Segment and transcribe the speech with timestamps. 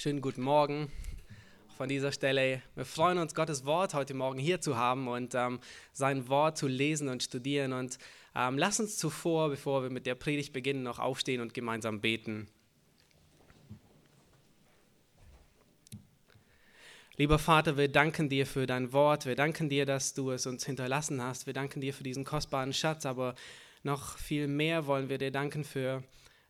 [0.00, 0.92] schönen guten Morgen
[1.76, 2.62] von dieser Stelle.
[2.76, 5.58] Wir freuen uns, Gottes Wort heute Morgen hier zu haben und ähm,
[5.92, 7.72] sein Wort zu lesen und studieren.
[7.72, 7.98] Und
[8.36, 12.46] ähm, lass uns zuvor, bevor wir mit der Predigt beginnen, noch aufstehen und gemeinsam beten.
[17.16, 19.26] Lieber Vater, wir danken dir für dein Wort.
[19.26, 21.46] Wir danken dir, dass du es uns hinterlassen hast.
[21.46, 23.34] Wir danken dir für diesen kostbaren Schatz, aber
[23.82, 26.04] noch viel mehr wollen wir dir danken für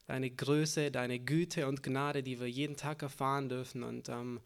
[0.09, 3.83] deine Größe, deine Güte und Gnade, die wir jeden Tag erfahren dürfen.
[3.83, 4.41] Und ähm,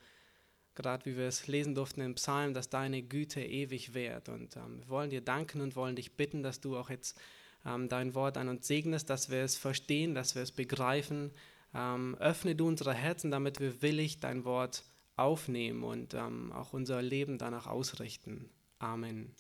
[0.74, 4.28] gerade wie wir es lesen durften im Psalm, dass deine Güte ewig währt.
[4.28, 7.19] Und ähm, wir wollen dir danken und wollen dich bitten, dass du auch jetzt
[7.64, 11.30] ähm, dein Wort an uns segnest, dass wir es verstehen, dass wir es begreifen.
[11.74, 17.00] Ähm, öffne du unsere Herzen, damit wir willig dein Wort aufnehmen und ähm, auch unser
[17.00, 18.50] Leben danach ausrichten.
[18.80, 19.33] Amen.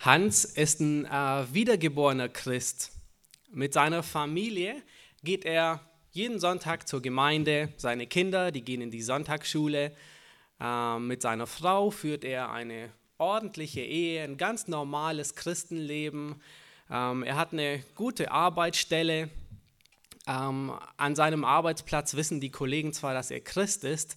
[0.00, 2.92] Hans ist ein äh, wiedergeborener Christ.
[3.50, 4.82] Mit seiner Familie
[5.22, 7.74] geht er jeden Sonntag zur Gemeinde.
[7.76, 9.94] Seine Kinder, die gehen in die Sonntagsschule.
[10.58, 16.40] Äh, mit seiner Frau führt er eine ordentliche Ehe, ein ganz normales Christenleben.
[16.90, 19.28] Ähm, er hat eine gute Arbeitsstelle.
[20.26, 24.16] Ähm, an seinem Arbeitsplatz wissen die Kollegen zwar, dass er Christ ist,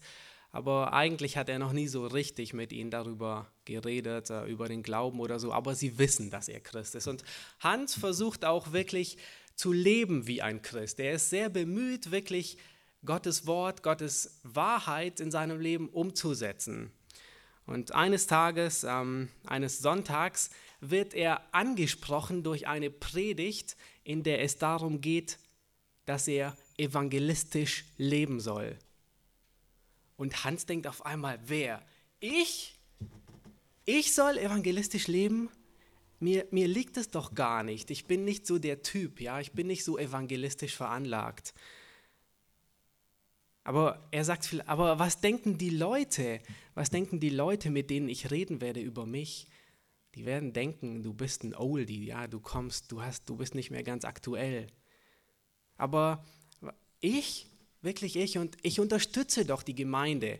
[0.53, 4.83] aber eigentlich hat er noch nie so richtig mit ihnen darüber geredet, äh, über den
[4.83, 7.07] Glauben oder so, aber sie wissen, dass er Christ ist.
[7.07, 7.23] Und
[7.59, 9.17] Hans versucht auch wirklich
[9.55, 10.99] zu leben wie ein Christ.
[10.99, 12.59] Er ist sehr bemüht, wirklich
[13.03, 16.91] Gottes Wort, Gottes Wahrheit in seinem Leben umzusetzen.
[17.65, 20.51] Und eines Tages, ähm, eines Sonntags,
[20.81, 25.39] wird er angesprochen durch eine Predigt, in der es darum geht,
[26.05, 28.77] dass er evangelistisch leben soll.
[30.15, 31.81] Und Hans denkt auf einmal, wer?
[32.19, 32.79] Ich?
[33.85, 35.49] Ich soll evangelistisch leben?
[36.19, 37.91] Mir, mir liegt es doch gar nicht.
[37.91, 41.53] Ich bin nicht so der Typ, ja, ich bin nicht so evangelistisch veranlagt.
[43.65, 46.41] Aber er sagt viel, aber was denken die Leute?
[46.75, 49.47] Was denken die Leute, mit denen ich reden werde über mich?
[50.15, 53.71] Die werden denken, du bist ein Oldie, ja, du kommst, du hast, du bist nicht
[53.71, 54.67] mehr ganz aktuell.
[55.77, 56.23] Aber
[56.99, 57.47] ich,
[57.83, 60.39] wirklich ich, und ich unterstütze doch die Gemeinde.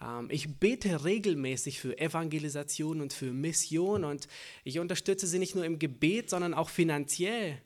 [0.00, 4.28] Ähm, ich bete regelmäßig für Evangelisation und für Mission und
[4.64, 7.62] ich unterstütze sie nicht nur im Gebet, sondern auch finanziell.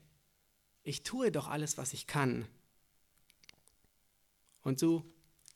[0.83, 2.47] Ich tue doch alles, was ich kann.
[4.63, 5.05] Und so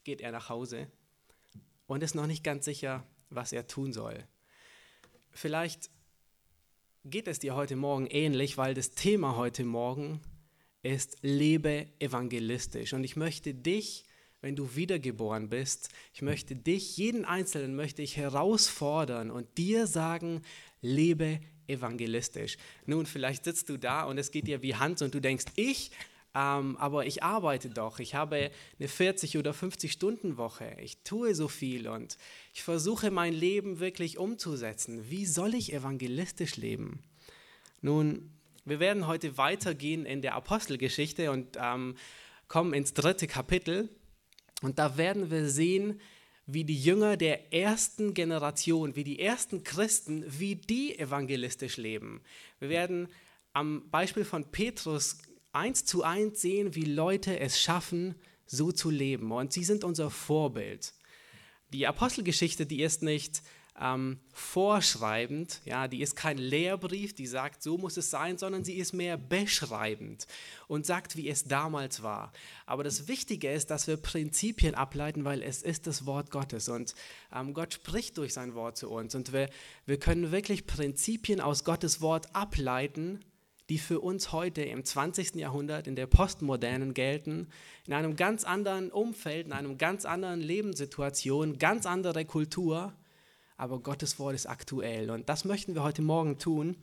[0.04, 0.90] geht er nach Hause
[1.86, 4.24] und ist noch nicht ganz sicher, was er tun soll.
[5.30, 5.90] Vielleicht
[7.04, 10.20] geht es dir heute Morgen ähnlich, weil das Thema heute Morgen
[10.82, 12.92] ist, lebe evangelistisch.
[12.92, 14.04] Und ich möchte dich,
[14.40, 20.42] wenn du wiedergeboren bist, ich möchte dich, jeden Einzelnen möchte ich herausfordern und dir sagen,
[20.80, 22.56] lebe evangelistisch.
[22.86, 25.90] Nun, vielleicht sitzt du da und es geht dir wie Hans und du denkst, ich,
[26.34, 31.34] ähm, aber ich arbeite doch, ich habe eine 40 oder 50 Stunden Woche, ich tue
[31.34, 32.16] so viel und
[32.54, 35.10] ich versuche mein Leben wirklich umzusetzen.
[35.10, 37.02] Wie soll ich evangelistisch leben?
[37.82, 38.30] Nun,
[38.70, 41.96] wir werden heute weitergehen in der Apostelgeschichte und ähm,
[42.46, 43.88] kommen ins dritte Kapitel.
[44.62, 46.00] Und da werden wir sehen,
[46.46, 52.22] wie die Jünger der ersten Generation, wie die ersten Christen, wie die evangelistisch leben.
[52.60, 53.08] Wir werden
[53.52, 55.18] am Beispiel von Petrus
[55.52, 58.14] eins zu eins sehen, wie Leute es schaffen,
[58.46, 59.32] so zu leben.
[59.32, 60.94] Und sie sind unser Vorbild.
[61.72, 63.42] Die Apostelgeschichte, die ist nicht
[63.78, 68.74] ähm, vorschreibend, ja, die ist kein Lehrbrief, die sagt, so muss es sein, sondern sie
[68.74, 70.26] ist mehr beschreibend
[70.68, 72.32] und sagt, wie es damals war.
[72.66, 76.94] Aber das Wichtige ist, dass wir Prinzipien ableiten, weil es ist das Wort Gottes und
[77.34, 79.48] ähm, Gott spricht durch sein Wort zu uns und wir,
[79.86, 83.20] wir können wirklich Prinzipien aus Gottes Wort ableiten,
[83.70, 85.36] die für uns heute im 20.
[85.36, 87.46] Jahrhundert in der Postmodernen gelten,
[87.86, 92.92] in einem ganz anderen Umfeld, in einem ganz anderen Lebenssituation, ganz andere Kultur
[93.60, 95.10] aber Gottes Wort ist aktuell.
[95.10, 96.76] Und das möchten wir heute Morgen tun.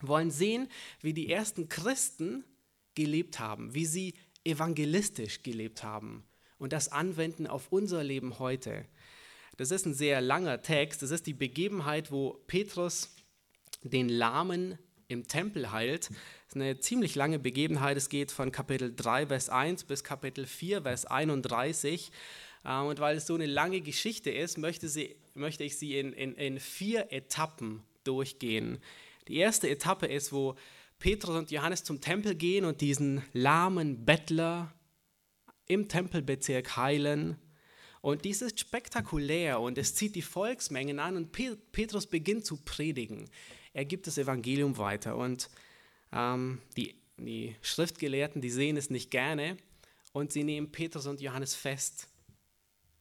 [0.00, 0.68] Wir wollen sehen,
[1.00, 2.44] wie die ersten Christen
[2.96, 6.24] gelebt haben, wie sie evangelistisch gelebt haben
[6.58, 8.86] und das anwenden auf unser Leben heute.
[9.56, 11.00] Das ist ein sehr langer Text.
[11.02, 13.14] Das ist die Begebenheit, wo Petrus
[13.84, 16.08] den Lahmen im Tempel heilt.
[16.08, 17.96] Das ist eine ziemlich lange Begebenheit.
[17.96, 22.10] Es geht von Kapitel 3, Vers 1 bis Kapitel 4, Vers 31.
[22.64, 26.12] Ähm, und weil es so eine lange Geschichte ist, möchte, sie, möchte ich sie in,
[26.12, 28.78] in, in vier Etappen durchgehen.
[29.28, 30.56] Die erste Etappe ist, wo
[30.98, 34.74] Petrus und Johannes zum Tempel gehen und diesen lahmen Bettler
[35.66, 37.36] im Tempelbezirk heilen.
[38.00, 43.28] Und dies ist spektakulär und es zieht die Volksmengen an und Petrus beginnt zu predigen.
[43.72, 45.48] Er gibt das Evangelium weiter und
[46.12, 49.56] ähm, die die Schriftgelehrten, die sehen es nicht gerne
[50.12, 52.08] und sie nehmen Petrus und Johannes fest.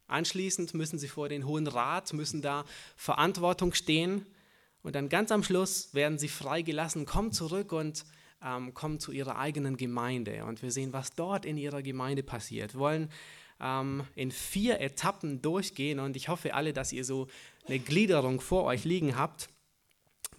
[0.09, 2.65] Anschließend müssen sie vor den Hohen Rat, müssen da
[2.95, 4.25] Verantwortung stehen
[4.81, 8.05] und dann ganz am Schluss werden sie freigelassen, kommen zurück und
[8.43, 10.45] ähm, kommen zu ihrer eigenen Gemeinde.
[10.45, 12.75] Und wir sehen, was dort in ihrer Gemeinde passiert.
[12.75, 13.09] Wir wollen
[13.59, 17.27] ähm, in vier Etappen durchgehen und ich hoffe alle, dass ihr so
[17.67, 19.49] eine Gliederung vor euch liegen habt.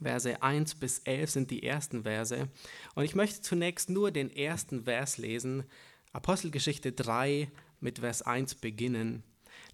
[0.03, 2.49] Verse 1 bis 11 sind die ersten Verse.
[2.95, 5.65] Und ich möchte zunächst nur den ersten Vers lesen.
[6.13, 7.51] Apostelgeschichte 3
[7.81, 9.23] mit Vers 1 beginnen.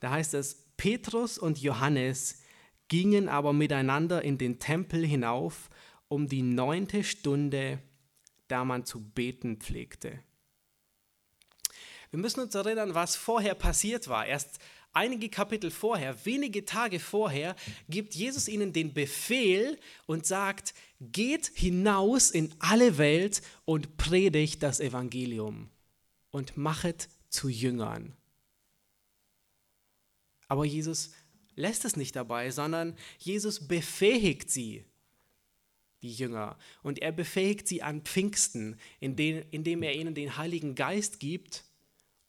[0.01, 2.41] Da heißt es, Petrus und Johannes
[2.89, 5.71] gingen aber miteinander in den Tempel hinauf
[6.09, 7.81] um die neunte Stunde,
[8.49, 10.21] da man zu beten pflegte.
[12.11, 14.27] Wir müssen uns erinnern, was vorher passiert war.
[14.27, 14.59] Erst
[14.93, 17.57] einige Kapitel vorher, wenige Tage vorher,
[17.89, 24.81] gibt Jesus ihnen den Befehl und sagt, geht hinaus in alle Welt und predigt das
[24.81, 25.69] Evangelium
[26.31, 28.15] und machet zu Jüngern.
[30.49, 31.13] Aber Jesus
[31.55, 34.85] lässt es nicht dabei, sondern Jesus befähigt sie,
[36.03, 36.59] die Jünger.
[36.83, 41.65] Und er befähigt sie an Pfingsten, indem er ihnen den Heiligen Geist gibt.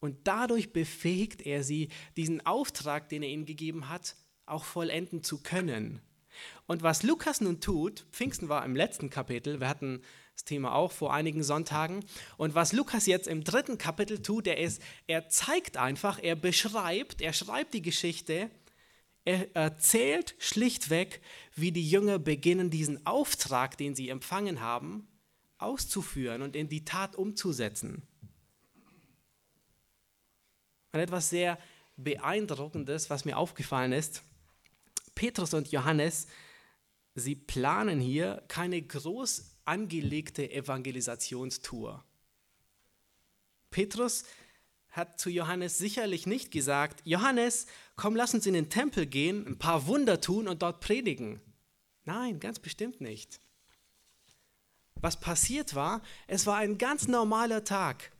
[0.00, 4.16] Und dadurch befähigt er sie, diesen Auftrag, den er ihnen gegeben hat,
[4.46, 6.00] auch vollenden zu können.
[6.66, 10.02] Und was Lukas nun tut, Pfingsten war im letzten Kapitel, wir hatten
[10.38, 12.04] das Thema auch vor einigen Sonntagen,
[12.36, 17.20] und was Lukas jetzt im dritten Kapitel tut, er ist, er zeigt einfach, er beschreibt,
[17.20, 18.48] er schreibt die Geschichte,
[19.24, 21.20] er erzählt schlichtweg,
[21.56, 25.08] wie die Jünger beginnen, diesen Auftrag, den sie empfangen haben,
[25.58, 28.04] auszuführen und in die Tat umzusetzen.
[30.92, 31.58] Und etwas sehr
[31.96, 34.22] Beeindruckendes, was mir aufgefallen ist,
[35.16, 36.28] Petrus und Johannes,
[37.16, 42.04] sie planen hier keine groß angelegte Evangelisationstour.
[43.70, 44.24] Petrus
[44.90, 49.58] hat zu Johannes sicherlich nicht gesagt, Johannes, komm, lass uns in den Tempel gehen, ein
[49.58, 51.40] paar Wunder tun und dort predigen.
[52.04, 53.40] Nein, ganz bestimmt nicht.
[54.96, 58.10] Was passiert war, es war ein ganz normaler Tag.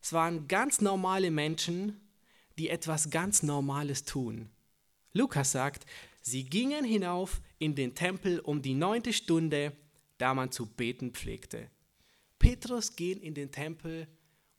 [0.00, 2.00] Es waren ganz normale Menschen,
[2.58, 4.50] die etwas ganz Normales tun.
[5.14, 5.86] Lukas sagt,
[6.20, 9.72] sie gingen hinauf in den Tempel um die neunte Stunde,
[10.22, 11.68] da man zu beten pflegte.
[12.38, 14.06] Petrus ging in den Tempel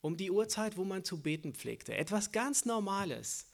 [0.01, 1.95] um die Uhrzeit, wo man zu beten pflegte.
[1.95, 3.49] Etwas ganz Normales.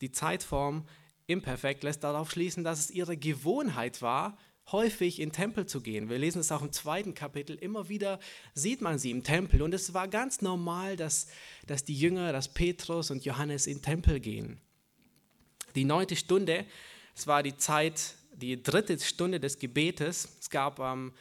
[0.00, 0.88] Die Zeitform
[1.28, 4.36] imperfekt lässt darauf schließen, dass es ihre Gewohnheit war,
[4.72, 6.10] häufig in Tempel zu gehen.
[6.10, 7.54] Wir lesen es auch im zweiten Kapitel.
[7.54, 8.18] Immer wieder
[8.54, 9.62] sieht man sie im Tempel.
[9.62, 11.28] Und es war ganz normal, dass,
[11.68, 14.60] dass die Jünger, dass Petrus und Johannes in Tempel gehen.
[15.76, 16.66] Die neunte Stunde,
[17.14, 20.28] es war die Zeit, die dritte Stunde des Gebetes.
[20.40, 21.12] Es gab ähm,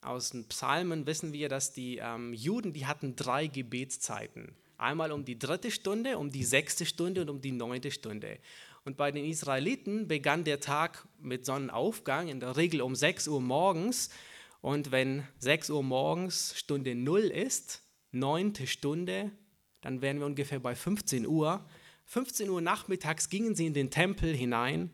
[0.00, 4.54] aus den Psalmen wissen wir, dass die ähm, Juden, die hatten drei Gebetszeiten.
[4.76, 8.38] Einmal um die dritte Stunde, um die sechste Stunde und um die neunte Stunde.
[8.84, 13.40] Und bei den Israeliten begann der Tag mit Sonnenaufgang, in der Regel um 6 Uhr
[13.40, 14.10] morgens.
[14.60, 19.30] Und wenn 6 Uhr morgens Stunde 0 ist, neunte Stunde,
[19.82, 21.64] dann wären wir ungefähr bei 15 Uhr.
[22.06, 24.90] 15 Uhr nachmittags gingen sie in den Tempel hinein.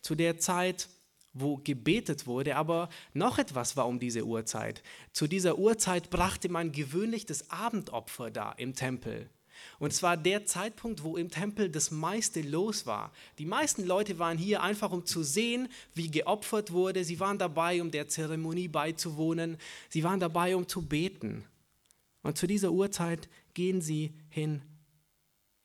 [0.00, 0.88] Zu der Zeit
[1.34, 4.82] wo gebetet wurde, aber noch etwas war um diese Uhrzeit.
[5.12, 9.28] Zu dieser Uhrzeit brachte man gewöhnlich das Abendopfer da im Tempel.
[9.78, 13.12] Und es war der Zeitpunkt, wo im Tempel das meiste los war.
[13.38, 17.04] Die meisten Leute waren hier einfach, um zu sehen, wie geopfert wurde.
[17.04, 19.56] Sie waren dabei, um der Zeremonie beizuwohnen.
[19.88, 21.44] Sie waren dabei, um zu beten.
[22.22, 24.62] Und zu dieser Uhrzeit gehen sie hin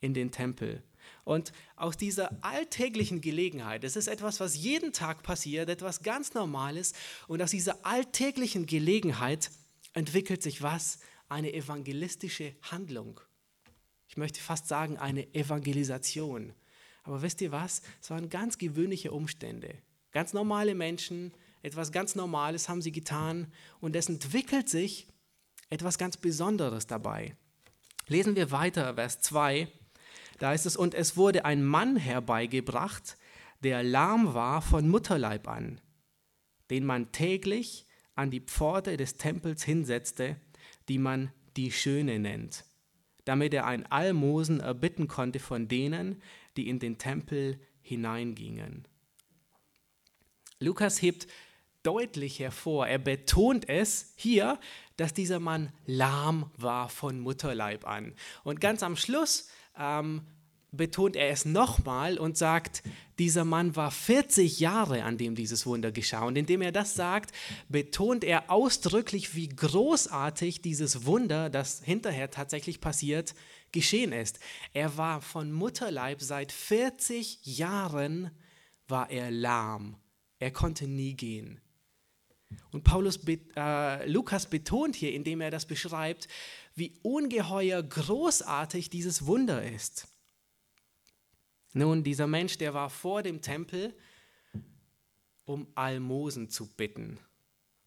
[0.00, 0.82] in den Tempel.
[1.24, 6.92] Und aus dieser alltäglichen Gelegenheit, das ist etwas, was jeden Tag passiert, etwas ganz Normales,
[7.28, 9.50] und aus dieser alltäglichen Gelegenheit
[9.92, 10.98] entwickelt sich was?
[11.28, 13.20] Eine evangelistische Handlung.
[14.08, 16.52] Ich möchte fast sagen, eine Evangelisation.
[17.04, 17.82] Aber wisst ihr was?
[18.02, 19.78] Es waren ganz gewöhnliche Umstände.
[20.10, 25.06] Ganz normale Menschen, etwas ganz Normales haben sie getan und es entwickelt sich
[25.68, 27.36] etwas ganz Besonderes dabei.
[28.08, 29.68] Lesen wir weiter, Vers 2.
[30.40, 33.18] Da heißt es, und es wurde ein Mann herbeigebracht,
[33.62, 35.82] der lahm war von Mutterleib an,
[36.70, 40.36] den man täglich an die Pforte des Tempels hinsetzte,
[40.88, 42.64] die man die Schöne nennt,
[43.26, 46.22] damit er ein Almosen erbitten konnte von denen,
[46.56, 48.88] die in den Tempel hineingingen.
[50.58, 51.26] Lukas hebt
[51.82, 54.58] deutlich hervor, er betont es hier,
[54.96, 58.14] dass dieser Mann lahm war von Mutterleib an.
[58.42, 60.22] Und ganz am Schluss ähm,
[60.72, 62.82] betont er es nochmal und sagt,
[63.18, 66.22] dieser Mann war 40 Jahre, an dem dieses Wunder geschah.
[66.22, 67.32] Und indem er das sagt,
[67.68, 73.34] betont er ausdrücklich, wie großartig dieses Wunder, das hinterher tatsächlich passiert,
[73.72, 74.38] geschehen ist.
[74.72, 78.30] Er war von Mutterleib seit 40 Jahren
[78.88, 79.96] war er lahm.
[80.38, 81.60] Er konnte nie gehen.
[82.72, 83.20] Und Paulus,
[83.56, 86.26] äh, Lukas betont hier, indem er das beschreibt,
[86.80, 90.08] wie ungeheuer großartig dieses Wunder ist.
[91.72, 93.94] Nun, dieser Mensch, der war vor dem Tempel,
[95.44, 97.20] um Almosen zu bitten.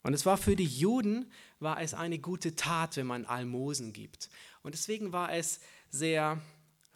[0.02, 4.30] Und es war für die Juden, war es eine gute Tat, wenn man Almosen gibt.
[4.62, 5.60] Und deswegen war es
[5.90, 6.40] sehr,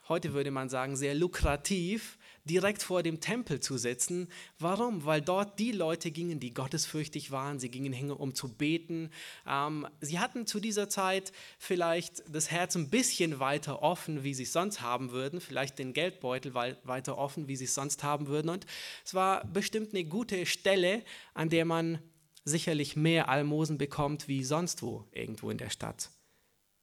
[0.08, 2.17] heute würde man sagen, sehr lukrativ,
[2.48, 4.28] direkt vor dem Tempel zu sitzen.
[4.58, 5.04] Warum?
[5.04, 7.58] Weil dort die Leute gingen, die gottesfürchtig waren.
[7.58, 9.10] Sie gingen hin, um zu beten.
[9.46, 14.42] Ähm, sie hatten zu dieser Zeit vielleicht das Herz ein bisschen weiter offen, wie sie
[14.44, 15.40] es sonst haben würden.
[15.40, 18.48] Vielleicht den Geldbeutel weiter offen, wie sie es sonst haben würden.
[18.48, 18.66] Und
[19.04, 22.00] es war bestimmt eine gute Stelle, an der man
[22.44, 26.10] sicherlich mehr Almosen bekommt wie sonst wo irgendwo in der Stadt.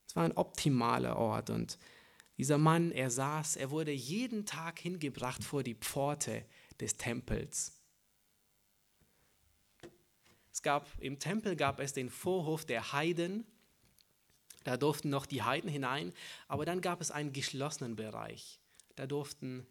[0.08, 1.78] Es war ein optimaler Ort und
[2.38, 6.46] dieser Mann, er saß, er wurde jeden Tag hingebracht vor die Pforte
[6.80, 7.82] des Tempels.
[10.52, 13.46] Es gab, Im Tempel gab es den Vorhof der Heiden,
[14.64, 16.14] da durften noch die Heiden hinein,
[16.48, 18.60] aber dann gab es einen geschlossenen Bereich.
[18.96, 19.68] Da durften,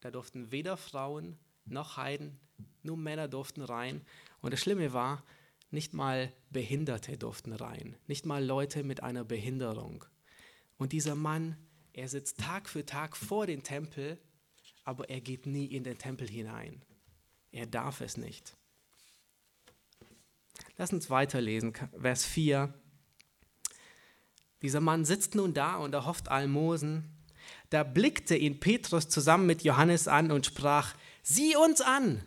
[0.00, 2.38] da durften weder Frauen noch Heiden,
[2.82, 4.04] nur Männer durften rein.
[4.40, 5.24] Und das Schlimme war,
[5.70, 10.04] nicht mal Behinderte durften rein, nicht mal Leute mit einer Behinderung.
[10.82, 11.56] Und dieser Mann,
[11.92, 14.18] er sitzt Tag für Tag vor dem Tempel,
[14.82, 16.82] aber er geht nie in den Tempel hinein.
[17.52, 18.56] Er darf es nicht.
[20.76, 22.74] Lass uns weiterlesen, Vers 4.
[24.60, 27.16] Dieser Mann sitzt nun da und erhofft Almosen.
[27.70, 32.24] Da blickte ihn Petrus zusammen mit Johannes an und sprach, sieh uns an.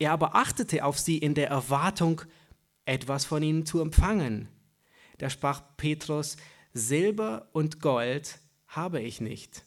[0.00, 2.22] Er aber achtete auf sie in der Erwartung,
[2.86, 4.48] etwas von ihnen zu empfangen.
[5.18, 6.36] Da sprach Petrus,
[6.72, 9.64] Silber und Gold habe ich nicht.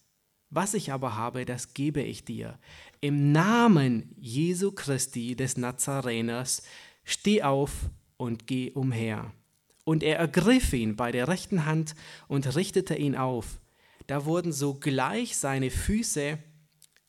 [0.49, 2.57] Was ich aber habe, das gebe ich dir.
[3.01, 6.63] Im Namen Jesu Christi des Nazareners,
[7.03, 7.71] steh auf
[8.17, 9.33] und geh umher.
[9.83, 11.95] Und er ergriff ihn bei der rechten Hand
[12.27, 13.59] und richtete ihn auf.
[14.07, 16.37] Da wurden sogleich seine Füße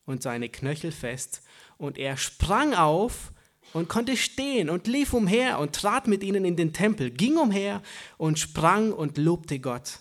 [0.05, 1.41] und seine Knöchel fest,
[1.77, 3.31] und er sprang auf
[3.75, 7.81] und konnte stehen und lief umher und trat mit ihnen in den Tempel, ging umher
[8.17, 9.99] und sprang und lobte Gott.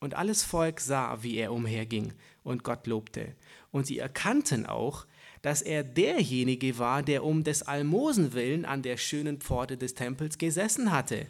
[0.00, 3.36] Und alles Volk sah, wie er umherging und Gott lobte.
[3.70, 5.04] Und sie erkannten auch,
[5.42, 10.38] dass er derjenige war, der um des Almosen willen an der schönen Pforte des Tempels
[10.38, 11.26] gesessen hatte.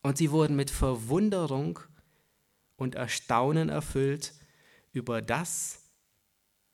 [0.00, 1.80] Und sie wurden mit Verwunderung
[2.76, 4.32] und Erstaunen erfüllt
[4.92, 5.82] über das,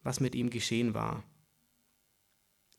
[0.04, 1.24] was mit ihm geschehen war.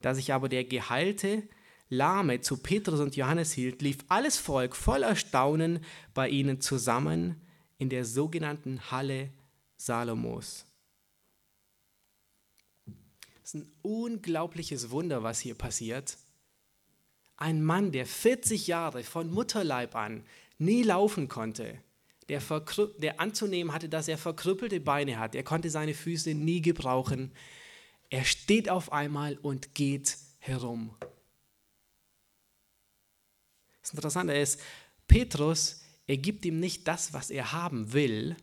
[0.03, 1.43] Da sich aber der geheilte
[1.87, 5.79] Lahme zu Petrus und Johannes hielt, lief alles Volk voll Erstaunen
[6.13, 7.41] bei ihnen zusammen
[7.77, 9.29] in der sogenannten Halle
[9.77, 10.65] Salomos.
[13.43, 16.17] Es ist ein unglaubliches Wunder, was hier passiert.
[17.37, 20.25] Ein Mann, der 40 Jahre von Mutterleib an
[20.57, 21.79] nie laufen konnte,
[22.27, 22.41] der,
[22.97, 27.31] der anzunehmen hatte, dass er verkrüppelte Beine hat, er konnte seine Füße nie gebrauchen,
[28.13, 30.95] er steht auf einmal und geht herum.
[33.81, 34.61] Das Interessante ist,
[35.07, 38.35] Petrus, er gibt ihm nicht das, was er haben will.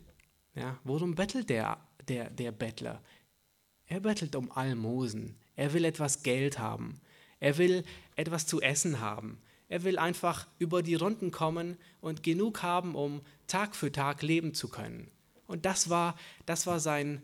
[0.55, 1.77] Ja, worum bettelt der,
[2.09, 3.01] der, der Bettler?
[3.85, 5.37] Er bettelt um Almosen.
[5.55, 6.99] Er will etwas Geld haben.
[7.39, 7.85] Er will
[8.17, 9.41] etwas zu essen haben.
[9.69, 14.53] Er will einfach über die Runden kommen und genug haben, um Tag für Tag leben
[14.53, 15.09] zu können.
[15.47, 17.21] Und das war, das war sein,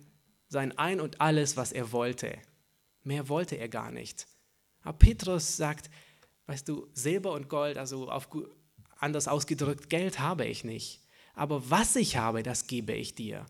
[0.50, 2.38] sein Ein und alles, was er wollte.
[3.04, 4.28] Mehr wollte er gar nicht.
[4.82, 5.90] Aber Petrus sagt,
[6.48, 8.30] weißt du, Silber und Gold, also auf,
[8.98, 11.02] anders ausgedrückt, Geld habe ich nicht.
[11.34, 13.46] Aber was ich habe, das gebe ich dir.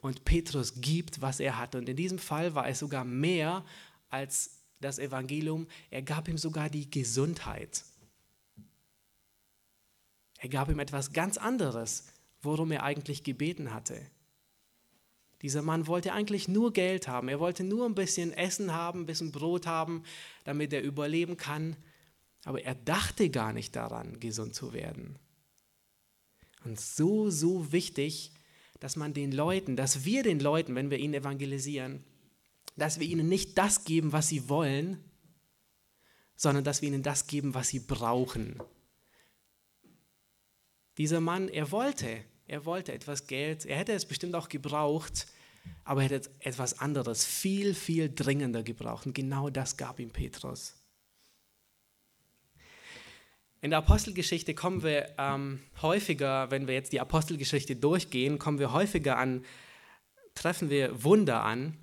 [0.00, 1.74] Und Petrus gibt, was er hat.
[1.74, 3.64] Und in diesem Fall war es sogar mehr
[4.10, 5.66] als das Evangelium.
[5.90, 7.84] Er gab ihm sogar die Gesundheit.
[10.38, 12.08] Er gab ihm etwas ganz anderes,
[12.42, 14.10] worum er eigentlich gebeten hatte.
[15.42, 17.28] Dieser Mann wollte eigentlich nur Geld haben.
[17.28, 20.04] Er wollte nur ein bisschen Essen haben, ein bisschen Brot haben,
[20.44, 21.76] damit er überleben kann.
[22.44, 25.18] Aber er dachte gar nicht daran, gesund zu werden.
[26.64, 28.32] Und so, so wichtig,
[28.78, 32.04] dass man den Leuten, dass wir den Leuten, wenn wir ihnen evangelisieren,
[32.76, 35.02] dass wir ihnen nicht das geben, was sie wollen,
[36.36, 38.60] sondern dass wir ihnen das geben, was sie brauchen.
[40.98, 45.26] Dieser Mann, er wollte, er wollte etwas Geld, er hätte es bestimmt auch gebraucht,
[45.84, 49.06] aber er hätte etwas anderes, viel, viel dringender gebraucht.
[49.06, 50.74] Und genau das gab ihm Petrus.
[53.62, 58.72] In der Apostelgeschichte kommen wir ähm, häufiger, wenn wir jetzt die Apostelgeschichte durchgehen, kommen wir
[58.74, 59.46] häufiger an,
[60.34, 61.78] treffen wir Wunder an.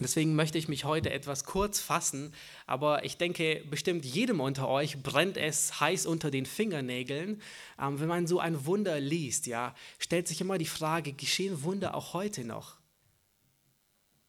[0.00, 2.32] Deswegen möchte ich mich heute etwas kurz fassen,
[2.66, 7.42] aber ich denke, bestimmt jedem unter euch brennt es heiß unter den Fingernägeln,
[7.80, 9.48] ähm, wenn man so ein Wunder liest.
[9.48, 12.76] Ja, stellt sich immer die Frage: Geschehen Wunder auch heute noch?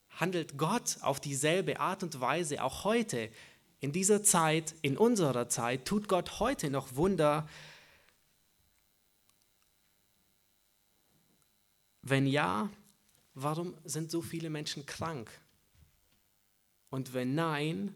[0.09, 3.29] Handelt Gott auf dieselbe Art und Weise auch heute
[3.79, 7.47] in dieser Zeit, in unserer Zeit, tut Gott heute noch Wunder?
[12.01, 12.69] Wenn ja,
[13.35, 15.29] warum sind so viele Menschen krank?
[16.89, 17.93] Und wenn nein,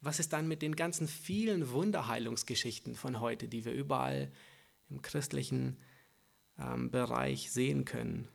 [0.00, 4.30] was ist dann mit den ganzen vielen Wunderheilungsgeschichten von heute, die wir überall
[4.90, 5.78] im christlichen
[6.58, 8.28] ähm, Bereich sehen können?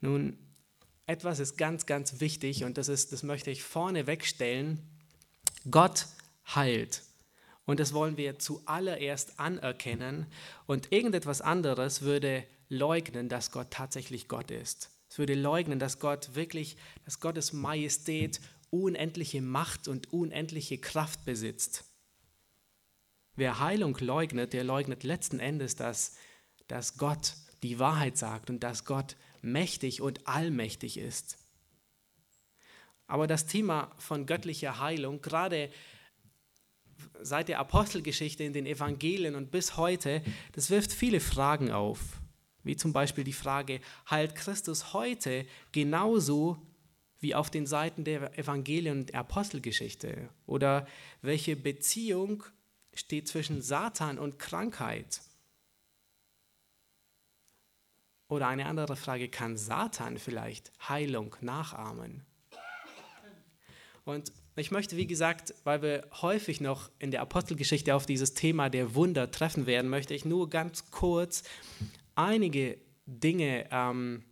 [0.00, 0.38] Nun,
[1.06, 4.80] etwas ist ganz, ganz wichtig und das, ist, das möchte ich vorne wegstellen.
[5.70, 6.06] Gott
[6.54, 7.02] heilt.
[7.64, 10.26] Und das wollen wir zuallererst anerkennen.
[10.66, 14.90] Und irgendetwas anderes würde leugnen, dass Gott tatsächlich Gott ist.
[15.12, 18.40] Es würde leugnen, dass Gott wirklich, dass Gottes Majestät
[18.70, 21.84] unendliche Macht und unendliche Kraft besitzt.
[23.34, 26.16] Wer Heilung leugnet, der leugnet letzten Endes, dass,
[26.66, 31.36] dass Gott die Wahrheit sagt und dass Gott mächtig und allmächtig ist.
[33.06, 35.70] Aber das Thema von göttlicher Heilung, gerade
[37.20, 42.21] seit der Apostelgeschichte in den Evangelien und bis heute, das wirft viele Fragen auf.
[42.64, 46.60] Wie zum Beispiel die Frage, heilt Christus heute genauso
[47.18, 50.28] wie auf den Seiten der Evangelien und Apostelgeschichte?
[50.46, 50.86] Oder
[51.22, 52.44] welche Beziehung
[52.94, 55.20] steht zwischen Satan und Krankheit?
[58.28, 62.24] Oder eine andere Frage, kann Satan vielleicht Heilung nachahmen?
[64.04, 68.68] Und ich möchte, wie gesagt, weil wir häufig noch in der Apostelgeschichte auf dieses Thema
[68.68, 71.44] der Wunder treffen werden, möchte ich nur ganz kurz
[72.14, 74.24] einige Dinge ähm,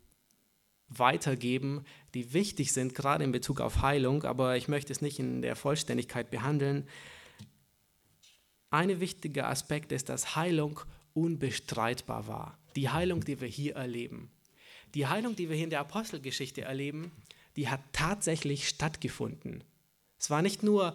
[0.89, 5.43] weitergeben, die wichtig sind, gerade in Bezug auf Heilung, aber ich möchte es nicht in
[5.43, 6.89] der Vollständigkeit behandeln.
[8.71, 10.81] Ein wichtiger Aspekt ist, dass Heilung
[11.15, 12.59] unbestreitbar war.
[12.77, 14.31] Die Heilung, die wir hier erleben.
[14.95, 17.13] Die Heilung, die wir hier in der Apostelgeschichte erleben,
[17.57, 19.65] die hat tatsächlich stattgefunden.
[20.19, 20.95] Es war nicht nur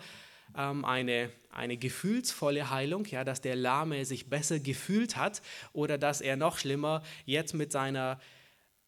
[0.57, 5.41] ähm, eine, eine gefühlsvolle Heilung, ja, dass der Lahme sich besser gefühlt hat
[5.73, 8.19] oder dass er noch schlimmer jetzt mit seiner,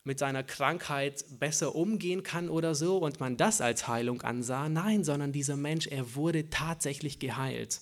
[0.03, 4.69] mit seiner Krankheit besser umgehen kann oder so und man das als Heilung ansah.
[4.69, 7.81] Nein, sondern dieser Mensch, er wurde tatsächlich geheilt.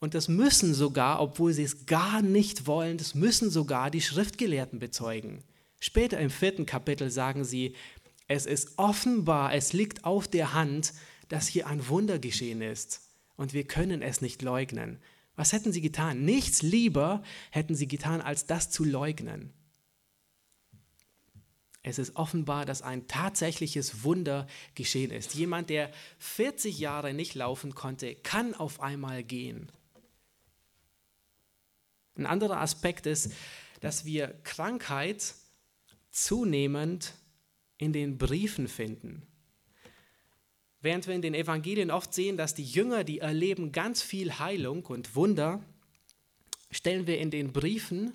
[0.00, 4.78] Und das müssen sogar, obwohl sie es gar nicht wollen, das müssen sogar die Schriftgelehrten
[4.78, 5.42] bezeugen.
[5.80, 7.74] Später im vierten Kapitel sagen sie,
[8.28, 10.92] es ist offenbar, es liegt auf der Hand,
[11.28, 13.00] dass hier ein Wunder geschehen ist.
[13.36, 15.00] Und wir können es nicht leugnen.
[15.36, 16.24] Was hätten sie getan?
[16.24, 19.52] Nichts lieber hätten sie getan, als das zu leugnen.
[21.82, 25.34] Es ist offenbar, dass ein tatsächliches Wunder geschehen ist.
[25.34, 29.70] Jemand, der 40 Jahre nicht laufen konnte, kann auf einmal gehen.
[32.16, 33.32] Ein anderer Aspekt ist,
[33.80, 35.34] dass wir Krankheit
[36.10, 37.12] zunehmend
[37.76, 39.26] in den Briefen finden.
[40.84, 44.84] Während wir in den Evangelien oft sehen, dass die Jünger, die erleben ganz viel Heilung
[44.84, 45.64] und Wunder,
[46.70, 48.12] stellen wir in den Briefen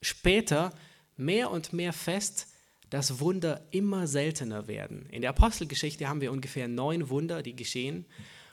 [0.00, 0.74] später
[1.16, 2.48] mehr und mehr fest,
[2.90, 5.06] dass Wunder immer seltener werden.
[5.10, 8.04] In der Apostelgeschichte haben wir ungefähr neun Wunder, die geschehen,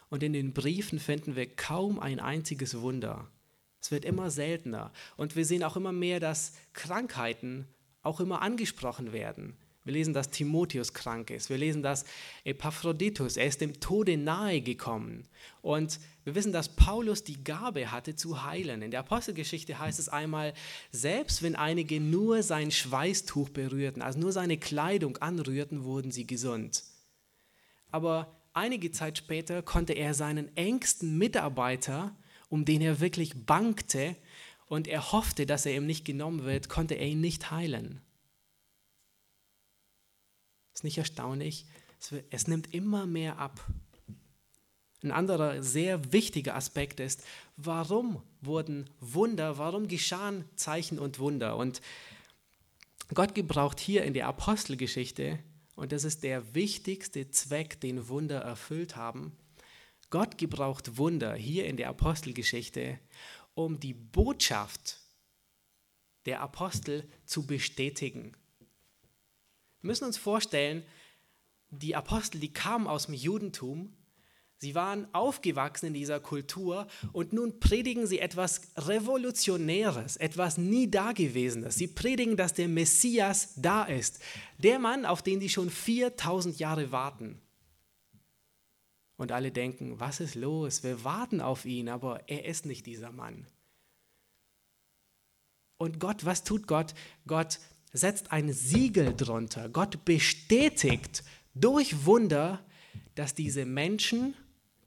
[0.10, 3.32] und in den Briefen finden wir kaum ein einziges Wunder.
[3.82, 4.92] Es wird immer seltener.
[5.18, 7.68] Und wir sehen auch immer mehr, dass Krankheiten
[8.04, 9.58] auch immer angesprochen werden.
[9.90, 11.50] Wir lesen, dass Timotheus krank ist.
[11.50, 12.06] Wir lesen, dass
[12.44, 15.28] Epaphroditus, er ist dem Tode nahe gekommen.
[15.64, 18.84] Und wir wissen, dass Paulus die Gabe hatte zu heilen.
[18.84, 20.54] In der Apostelgeschichte heißt es einmal,
[20.92, 26.84] selbst wenn einige nur sein Schweißtuch berührten, also nur seine Kleidung anrührten, wurden sie gesund.
[27.90, 32.16] Aber einige Zeit später konnte er seinen engsten Mitarbeiter
[32.48, 34.16] um den er wirklich bangte
[34.68, 38.02] und er hoffte, dass er ihm nicht genommen wird, konnte er ihn nicht heilen.
[40.80, 41.66] Ist nicht erstaunlich?
[42.30, 43.68] Es, nimmt immer mehr ab.
[45.04, 47.22] Ein anderer sehr wichtiger Aspekt ist,
[47.58, 51.58] warum wurden Wunder, warum geschahen Zeichen und Wunder?
[51.58, 51.82] Und
[53.14, 55.40] Gott gebraucht hier in der Apostelgeschichte,
[55.76, 59.34] und das ist der wichtigste Zweck, den Wunder erfüllt haben,
[60.10, 63.00] Gott gebraucht Wunder hier in der Apostelgeschichte,
[63.54, 65.02] um die Botschaft
[66.26, 68.38] der Apostel zu bestätigen.
[69.82, 70.84] Wir müssen uns vorstellen,
[71.70, 73.94] die Apostel, die kamen aus dem Judentum,
[74.58, 81.76] sie waren aufgewachsen in dieser Kultur und nun predigen sie etwas Revolutionäres, etwas nie Dagewesenes.
[81.76, 84.20] Sie predigen, dass der Messias da ist,
[84.58, 87.40] der Mann, auf den sie schon 4000 Jahre warten.
[89.16, 90.84] Und alle denken, was ist los?
[90.84, 93.48] Wir warten auf ihn, aber er ist nicht dieser Mann.
[95.78, 96.94] Und Gott, was tut Gott?
[97.26, 97.60] Gott
[97.94, 99.70] setzt ein Siegel drunter.
[99.70, 101.24] Gott bestätigt
[101.56, 102.64] durch Wunder,
[103.16, 104.36] dass diese Menschen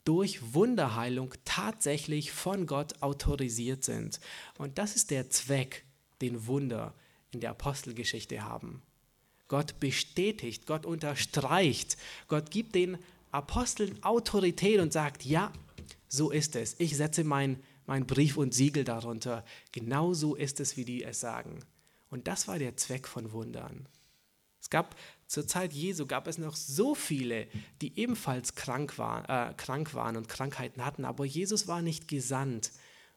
[0.04, 4.20] durch Wunderheilung tatsächlich von Gott autorisiert sind.
[4.58, 5.84] Und das ist der Zweck,
[6.20, 6.94] den Wunder
[7.30, 8.82] in der Apostelgeschichte haben.
[9.48, 11.96] Gott bestätigt, Gott unterstreicht,
[12.28, 12.98] Gott gibt den
[13.30, 15.52] Aposteln Autorität und sagt, ja,
[16.08, 16.74] so ist es.
[16.78, 19.44] Ich setze mein, mein Brief und Siegel darunter.
[19.72, 21.58] Genau so ist es, wie die es sagen.
[22.12, 23.88] Und das war der Zweck von Wundern.
[24.61, 24.94] Es gab
[25.27, 27.48] zur Zeit Jesu gab es noch so viele,
[27.81, 32.70] die ebenfalls krank, war, äh, krank waren und Krankheiten hatten, aber Jesus war nicht gesandt,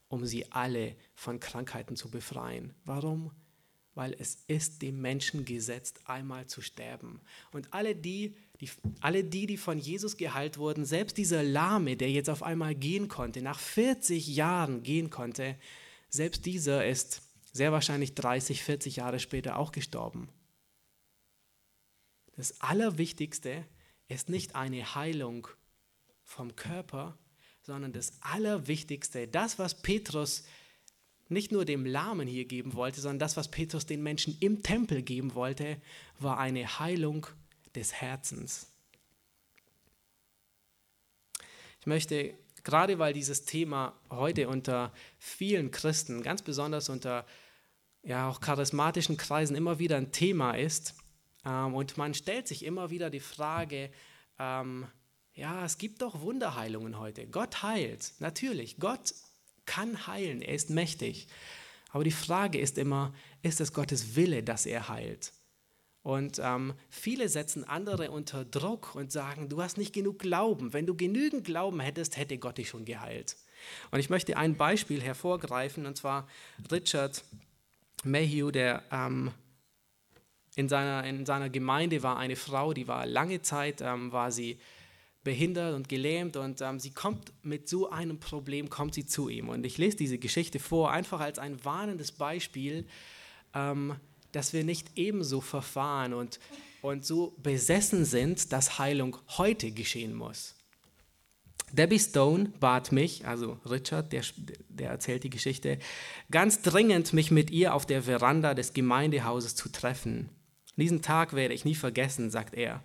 [0.08, 2.74] um sie alle von Krankheiten zu befreien.
[2.86, 3.32] Warum?
[3.96, 7.20] Weil es ist dem Menschen gesetzt, einmal zu sterben.
[7.52, 8.70] Und alle die, die,
[9.02, 13.10] alle die, die von Jesus geheilt wurden, selbst dieser Lahme, der jetzt auf einmal gehen
[13.10, 15.58] konnte, nach 40 Jahren gehen konnte,
[16.10, 17.25] selbst dieser ist
[17.56, 20.28] sehr wahrscheinlich 30, 40 Jahre später auch gestorben.
[22.36, 23.64] Das Allerwichtigste
[24.10, 25.48] ist nicht eine Heilung
[26.26, 27.18] vom Körper,
[27.62, 30.44] sondern das Allerwichtigste, das, was Petrus
[31.30, 35.02] nicht nur dem Lahmen hier geben wollte, sondern das, was Petrus den Menschen im Tempel
[35.02, 35.82] geben wollte,
[36.20, 37.26] war eine Heilung
[37.74, 38.68] des Herzens.
[41.80, 47.26] Ich möchte, gerade weil dieses Thema heute unter vielen Christen, ganz besonders unter
[48.06, 50.96] ja, auch charismatischen Kreisen immer wieder ein Thema ist,
[51.46, 53.92] ähm, und man stellt sich immer wieder die Frage,
[54.40, 54.88] ähm,
[55.34, 57.28] ja, es gibt doch Wunderheilungen heute.
[57.28, 59.14] Gott heilt, natürlich, Gott
[59.66, 61.28] kann heilen, er ist mächtig.
[61.92, 65.32] Aber die Frage ist immer, ist es Gottes Wille, dass er heilt?
[66.04, 70.72] Und ähm, viele setzen andere unter Druck und sagen, du hast nicht genug Glauben.
[70.72, 73.38] Wenn du genügend Glauben hättest, hätte Gott dich schon geheilt.
[73.90, 76.28] Und ich möchte ein Beispiel hervorgreifen, und zwar
[76.72, 77.24] Richard
[78.06, 79.32] Mayhew, der ähm,
[80.56, 84.60] in, seiner, in seiner Gemeinde war eine Frau, die war lange Zeit, ähm, war sie
[85.24, 89.50] behindert und gelähmt und ähm, sie kommt mit so einem Problem, kommt sie zu ihm.
[89.50, 92.86] Und ich lese diese Geschichte vor, einfach als ein warnendes Beispiel,
[93.54, 93.96] ähm,
[94.32, 96.40] dass wir nicht ebenso verfahren und,
[96.82, 100.55] und so besessen sind, dass Heilung heute geschehen muss.
[101.76, 104.24] Debbie Stone bat mich, also Richard, der,
[104.70, 105.78] der erzählt die Geschichte,
[106.32, 110.30] ganz dringend mich mit ihr auf der Veranda des Gemeindehauses zu treffen.
[110.78, 112.84] Diesen Tag werde ich nie vergessen, sagt er.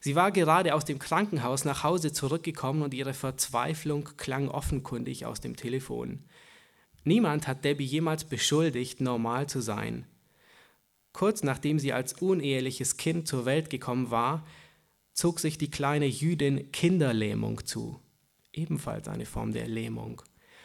[0.00, 5.40] Sie war gerade aus dem Krankenhaus nach Hause zurückgekommen und ihre Verzweiflung klang offenkundig aus
[5.40, 6.24] dem Telefon.
[7.04, 10.06] Niemand hat Debbie jemals beschuldigt, normal zu sein.
[11.12, 14.46] Kurz nachdem sie als uneheliches Kind zur Welt gekommen war,
[15.14, 18.00] zog sich die kleine Jüdin Kinderlähmung zu.
[18.58, 20.20] Ebenfalls eine Form der Lähmung.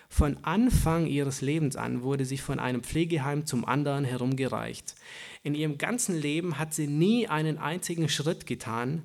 [0.09, 4.95] Von Anfang ihres Lebens an wurde sie von einem Pflegeheim zum anderen herumgereicht.
[5.43, 9.03] In ihrem ganzen Leben hat sie nie einen einzigen Schritt getan,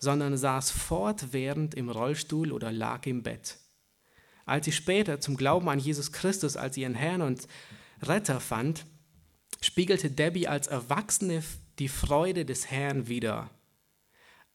[0.00, 3.58] sondern saß fortwährend im Rollstuhl oder lag im Bett.
[4.44, 7.46] Als sie später zum Glauben an Jesus Christus als ihren Herrn und
[8.02, 8.86] Retter fand,
[9.60, 11.44] spiegelte Debbie als Erwachsene
[11.78, 13.50] die Freude des Herrn wider.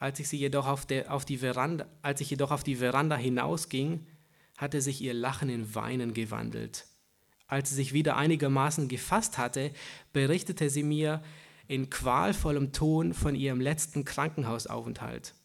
[0.02, 3.16] Als ich, sie jedoch auf, der, auf die Veranda, als ich jedoch auf die Veranda
[3.16, 4.08] hinausging,
[4.58, 6.88] hatte sich ihr Lachen in Weinen gewandelt.
[7.46, 9.72] Als sie sich wieder einigermaßen gefasst hatte,
[10.12, 11.22] berichtete sie mir
[11.68, 15.36] in qualvollem Ton von ihrem letzten Krankenhausaufenthalt.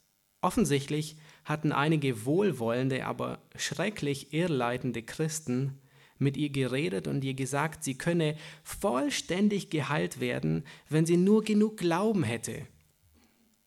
[0.41, 5.83] Offensichtlich hatten einige wohlwollende, aber schrecklich irrleitende Christen
[6.17, 11.77] mit ihr geredet und ihr gesagt, sie könne vollständig geheilt werden, wenn sie nur genug
[11.77, 12.67] Glauben hätte.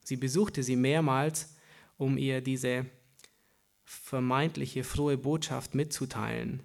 [0.10, 1.56] Sie besuchte sie mehrmals,
[1.96, 2.88] um ihr diese
[3.84, 6.64] vermeintliche frohe Botschaft mitzuteilen.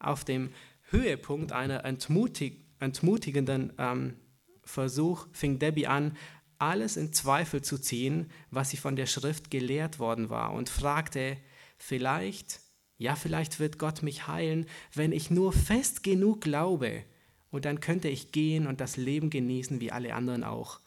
[0.00, 0.50] Auf dem
[0.90, 4.16] Höhepunkt einer entmutig, entmutigenden ähm,
[4.64, 6.16] Versuch fing Debbie an,
[6.58, 11.36] alles in Zweifel zu ziehen, was sie von der Schrift gelehrt worden war, und fragte,
[11.78, 12.62] vielleicht,
[12.98, 17.04] ja, vielleicht wird Gott mich heilen, wenn ich nur fest genug glaube,
[17.50, 20.80] und dann könnte ich gehen und das Leben genießen wie alle anderen auch,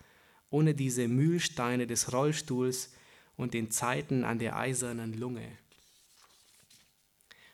[0.49, 2.91] ohne diese Mühlsteine des Rollstuhls
[3.35, 5.49] und den Zeiten an der eisernen Lunge.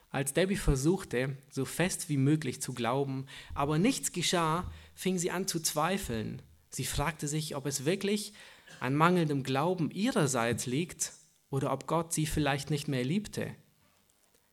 [0.10, 5.46] Als Debbie versuchte, so fest wie möglich zu glauben, aber nichts geschah, fing sie an
[5.46, 6.42] zu zweifeln.
[6.70, 8.34] Sie fragte sich, ob es wirklich
[8.80, 11.12] an mangelndem Glauben ihrerseits liegt
[11.50, 13.56] oder ob Gott sie vielleicht nicht mehr liebte.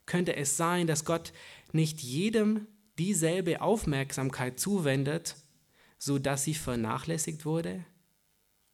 [0.05, 1.33] Könnte es sein, dass Gott
[1.73, 2.67] nicht jedem
[2.99, 5.37] dieselbe Aufmerksamkeit zuwendet,
[5.97, 7.85] so dass sie vernachlässigt wurde?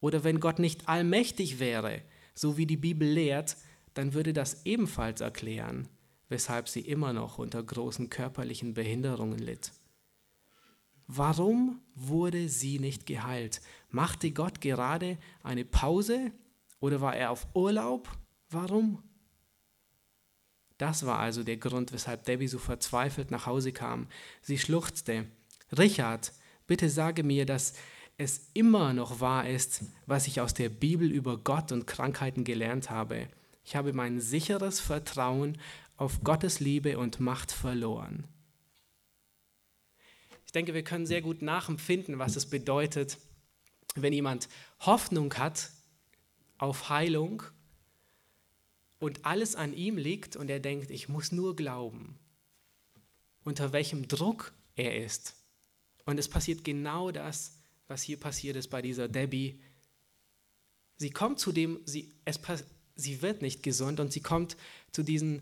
[0.01, 2.03] Oder wenn Gott nicht allmächtig wäre,
[2.35, 3.57] so wie die Bibel lehrt,
[3.95, 5.89] dann würde das ebenfalls erklären,
[6.29, 9.73] weshalb sie immer noch unter großen körperlichen Behinderungen litt.
[11.09, 13.63] Warum wurde sie nicht geheilt?
[13.89, 16.33] Machte Gott gerade eine Pause
[16.81, 18.09] oder war er auf Urlaub?
[18.51, 19.03] Warum?
[20.77, 24.07] Das war also der Grund, weshalb Debbie so verzweifelt nach Hause kam.
[24.43, 25.27] Sie schluchzte.
[25.77, 26.33] Richard,
[26.67, 27.75] bitte sage mir, dass
[28.19, 32.91] es immer noch wahr ist, was ich aus der Bibel über Gott und Krankheiten gelernt
[32.91, 33.29] habe.
[33.65, 35.57] Ich habe mein sicheres Vertrauen
[35.97, 38.27] auf Gottes Liebe und Macht verloren.
[40.47, 43.19] Ich denke, wir können sehr gut nachempfinden, was es bedeutet,
[43.95, 44.49] wenn jemand
[44.81, 45.71] Hoffnung hat
[46.59, 47.45] auf Heilung
[48.99, 52.19] und alles an ihm liegt und er denkt, ich muss nur glauben,
[53.45, 55.37] unter welchem Druck er ist.
[56.05, 59.61] Und es passiert genau das, was hier passiert ist bei dieser Debbie.
[60.97, 62.39] Sie kommt zu dem, sie, es,
[62.95, 64.57] sie wird nicht gesund und sie kommt
[64.93, 65.41] zu diesen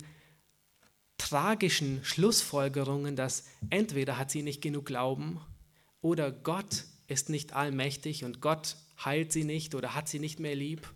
[1.19, 5.41] tragischen Schlussfolgerungen, dass entweder hat sie nicht genug Glauben
[6.01, 10.55] oder Gott ist nicht allmächtig und Gott heilt sie nicht oder hat sie nicht mehr
[10.55, 10.93] lieb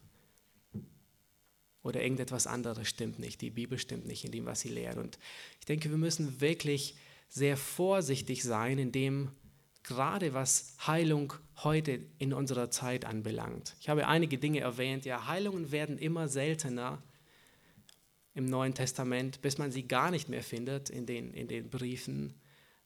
[1.83, 3.41] oder irgendetwas anderes stimmt nicht.
[3.41, 4.99] Die Bibel stimmt nicht in dem, was sie lehrt.
[4.99, 5.19] Und
[5.59, 6.95] ich denke, wir müssen wirklich
[7.29, 9.31] sehr vorsichtig sein in dem,
[9.83, 13.77] gerade was Heilung heute in unserer Zeit anbelangt.
[13.81, 15.05] Ich habe einige Dinge erwähnt.
[15.05, 17.03] Ja, Heilungen werden immer seltener
[18.35, 22.35] im Neuen Testament, bis man sie gar nicht mehr findet in den, in den Briefen.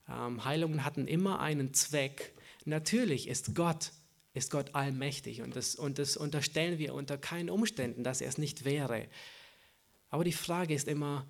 [0.09, 2.33] Ähm, Heilungen hatten immer einen Zweck.
[2.65, 3.91] Natürlich ist Gott,
[4.33, 8.37] ist Gott allmächtig und das, und das unterstellen wir unter keinen Umständen, dass er es
[8.37, 9.07] nicht wäre.
[10.09, 11.27] Aber die Frage ist immer,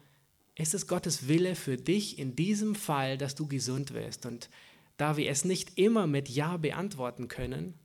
[0.56, 4.26] ist es Gottes Wille für dich in diesem Fall, dass du gesund wirst?
[4.26, 4.50] Und
[4.98, 7.78] da wir es nicht immer mit Ja beantworten können,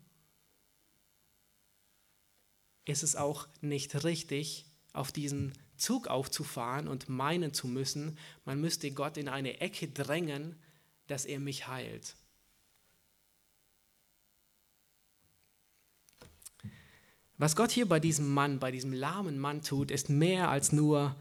[2.84, 8.90] ist es auch nicht richtig, auf diesen Zug aufzufahren und meinen zu müssen, man müsste
[8.90, 10.56] Gott in eine Ecke drängen,
[11.06, 12.16] dass er mich heilt.
[17.38, 21.16] Was Gott hier bei diesem Mann, bei diesem lahmen Mann tut, ist mehr als nur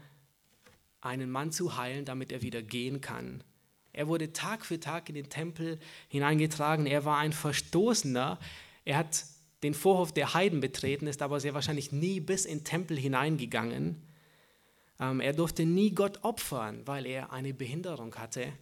[1.00, 3.42] einen Mann zu heilen, damit er wieder gehen kann.
[3.92, 6.86] Er wurde Tag für Tag in den Tempel hineingetragen.
[6.86, 8.38] Er war ein Verstoßener.
[8.84, 9.24] Er hat
[9.62, 14.02] den Vorhof der Heiden betreten, ist aber sehr wahrscheinlich nie bis in den Tempel hineingegangen.
[14.98, 18.52] Ähm, er durfte nie Gott opfern, weil er eine Behinderung hatte.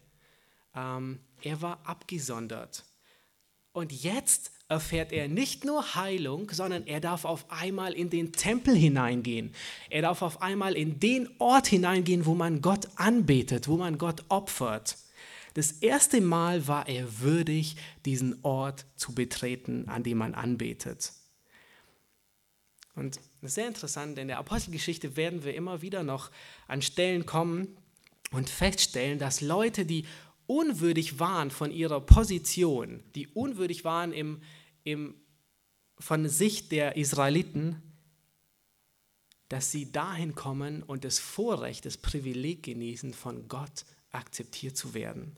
[0.74, 2.84] Ähm, er war abgesondert.
[3.72, 8.74] Und jetzt erfährt er nicht nur Heilung, sondern er darf auf einmal in den Tempel
[8.74, 9.54] hineingehen.
[9.88, 14.24] Er darf auf einmal in den Ort hineingehen, wo man Gott anbetet, wo man Gott
[14.28, 14.96] opfert.
[15.54, 21.12] Das erste Mal war er würdig, diesen Ort zu betreten, an dem man anbetet.
[22.94, 26.30] Und sehr interessant, in der Apostelgeschichte werden wir immer wieder noch
[26.66, 27.76] an Stellen kommen
[28.32, 30.04] und feststellen, dass Leute, die
[30.46, 34.42] unwürdig waren von ihrer Position, die unwürdig waren im,
[34.82, 35.14] im,
[35.98, 37.82] von Sicht der Israeliten,
[39.48, 45.36] dass sie dahin kommen und das Vorrecht, das Privileg genießen, von Gott akzeptiert zu werden.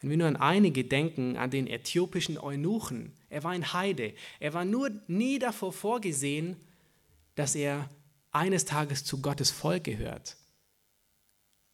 [0.00, 4.54] Wenn wir nur an einige denken, an den äthiopischen Eunuchen, er war ein Heide, er
[4.54, 6.56] war nur nie davor vorgesehen,
[7.34, 7.88] dass er
[8.30, 10.36] eines Tages zu Gottes Volk gehört.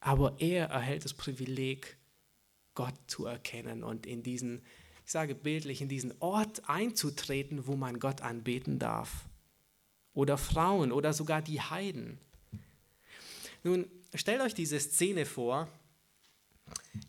[0.01, 1.97] Aber er erhält das Privileg,
[2.75, 4.63] Gott zu erkennen und in diesen,
[5.05, 9.27] ich sage bildlich, in diesen Ort einzutreten, wo man Gott anbeten darf.
[10.13, 12.19] Oder Frauen oder sogar die Heiden.
[13.63, 15.69] Nun, stellt euch diese Szene vor.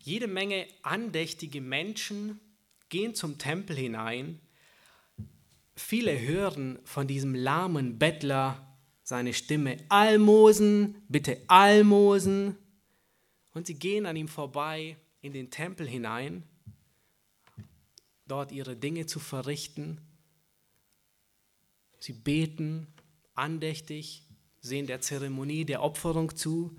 [0.01, 2.39] Jede Menge andächtige Menschen
[2.89, 4.39] gehen zum Tempel hinein
[5.75, 12.57] Viele hören von diesem lahmen Bettler seine Stimme, Almosen, bitte Almosen.
[13.53, 16.43] Und sie gehen an ihm vorbei in den Tempel hinein,
[18.25, 19.99] dort ihre Dinge zu verrichten.
[21.99, 22.87] Sie beten
[23.33, 24.23] andächtig,
[24.61, 26.77] sehen der Zeremonie der Opferung zu.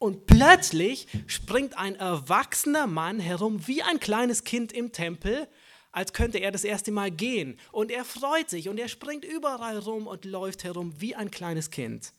[0.00, 5.46] Und plötzlich springt ein erwachsener Mann herum wie ein kleines Kind im Tempel
[5.92, 7.58] als könnte er das erste Mal gehen.
[7.72, 11.70] Und er freut sich und er springt überall rum und läuft herum wie ein kleines
[11.70, 12.12] Kind.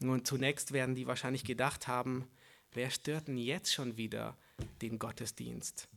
[0.00, 2.28] Und zunächst werden die wahrscheinlich gedacht haben,
[2.72, 4.36] wer stört denn jetzt schon wieder
[4.82, 5.88] den Gottesdienst?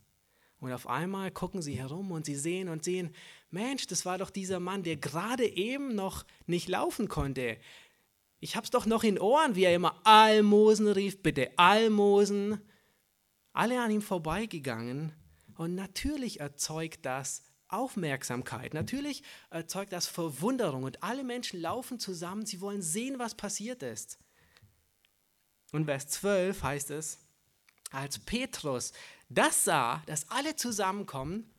[0.61, 3.13] Und auf einmal gucken sie herum und sie sehen und sehen,
[3.49, 7.57] Mensch, das war doch dieser Mann, der gerade eben noch nicht laufen konnte.
[8.39, 12.61] Ich hab's doch noch in Ohren, wie er immer Almosen rief, bitte Almosen.
[13.53, 15.13] Alle an ihm vorbeigegangen.
[15.55, 18.73] Und natürlich erzeugt das Aufmerksamkeit.
[18.73, 20.83] Natürlich erzeugt das Verwunderung.
[20.83, 24.17] Und alle Menschen laufen zusammen, sie wollen sehen, was passiert ist.
[25.71, 27.19] Und Vers 12 heißt es,
[27.91, 28.93] als Petrus
[29.29, 31.53] das sah, dass alle zusammenkommen,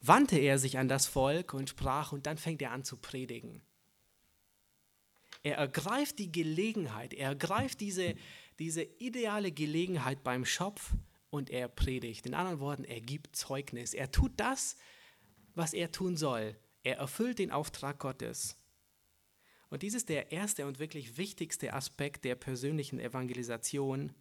[0.00, 3.62] wandte er sich an das Volk und sprach und dann fängt er an zu predigen.
[5.42, 8.14] Er ergreift die Gelegenheit, er ergreift diese,
[8.58, 10.92] diese ideale Gelegenheit beim Schopf
[11.30, 12.26] und er predigt.
[12.26, 13.94] In anderen Worten, er gibt Zeugnis.
[13.94, 14.76] Er tut das,
[15.54, 16.56] was er tun soll.
[16.82, 18.56] Er erfüllt den Auftrag Gottes.
[19.70, 24.12] Und dies ist der erste und wirklich wichtigste Aspekt der persönlichen Evangelisation.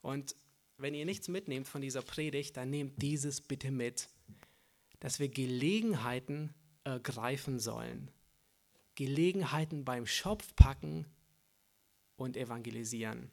[0.00, 0.36] Und
[0.76, 4.08] wenn ihr nichts mitnehmt von dieser Predigt, dann nehmt dieses bitte mit,
[5.00, 8.10] dass wir Gelegenheiten ergreifen sollen.
[8.98, 11.06] Gelegenheiten beim Schopf packen
[12.16, 13.30] und evangelisieren.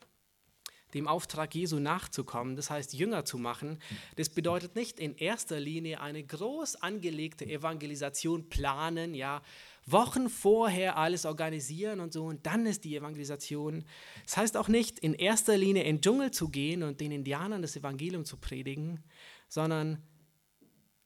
[0.93, 3.79] Dem Auftrag Jesu nachzukommen, das heißt Jünger zu machen,
[4.15, 9.41] das bedeutet nicht in erster Linie eine groß angelegte Evangelisation planen, ja,
[9.87, 13.85] Wochen vorher alles organisieren und so und dann ist die Evangelisation.
[14.23, 17.63] Das heißt auch nicht, in erster Linie in den Dschungel zu gehen und den Indianern
[17.63, 19.03] das Evangelium zu predigen,
[19.47, 20.03] sondern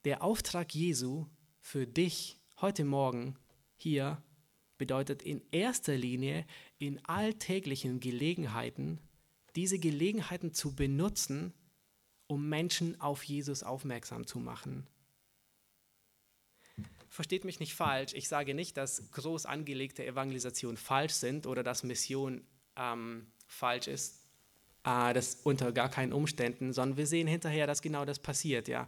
[0.04, 1.28] der Auftrag Jesu
[1.62, 3.38] für dich heute Morgen
[3.78, 4.22] hier
[4.80, 6.44] bedeutet in erster Linie
[6.80, 8.98] in alltäglichen Gelegenheiten,
[9.56, 11.54] diese Gelegenheiten zu benutzen,
[12.26, 14.88] um Menschen auf Jesus aufmerksam zu machen
[17.10, 21.84] versteht mich nicht falsch, ich sage nicht, dass groß angelegte Evangelisationen falsch sind oder dass
[21.84, 24.26] Mission ähm, falsch ist.
[24.86, 28.68] Äh, das unter gar keinen Umständen, sondern wir sehen hinterher, dass genau das passiert.
[28.68, 28.88] Ja.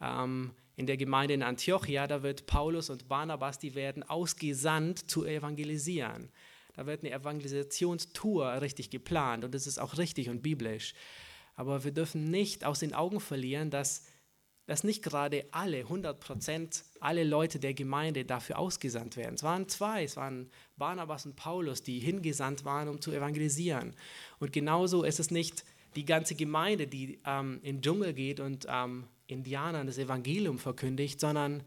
[0.00, 5.24] Ähm, in der Gemeinde in Antiochia, da wird Paulus und Barnabas, die werden ausgesandt zu
[5.24, 6.30] evangelisieren.
[6.74, 10.94] Da wird eine Evangelisationstour richtig geplant und das ist auch richtig und biblisch.
[11.54, 14.06] Aber wir dürfen nicht aus den Augen verlieren, dass
[14.66, 19.34] dass nicht gerade alle, 100 Prozent, alle Leute der Gemeinde dafür ausgesandt werden.
[19.34, 23.94] Es waren zwei, es waren Barnabas und Paulus, die hingesandt waren, um zu evangelisieren.
[24.38, 25.64] Und genauso ist es nicht
[25.96, 31.20] die ganze Gemeinde, die ähm, in den Dschungel geht und ähm, Indianern das Evangelium verkündigt,
[31.20, 31.62] sondern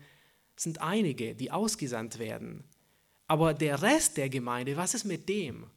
[0.55, 2.63] es sind einige, die ausgesandt werden.
[3.27, 5.67] Aber der Rest der Gemeinde, was ist mit dem?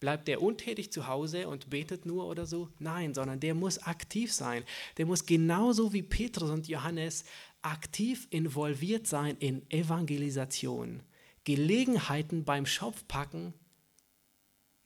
[0.00, 2.68] Bleibt der untätig zu Hause und betet nur oder so?
[2.78, 4.64] Nein, sondern der muss aktiv sein.
[4.96, 7.24] Der muss genauso wie Petrus und Johannes
[7.62, 11.02] aktiv involviert sein in Evangelisation.
[11.44, 13.54] Gelegenheiten beim Schopf packen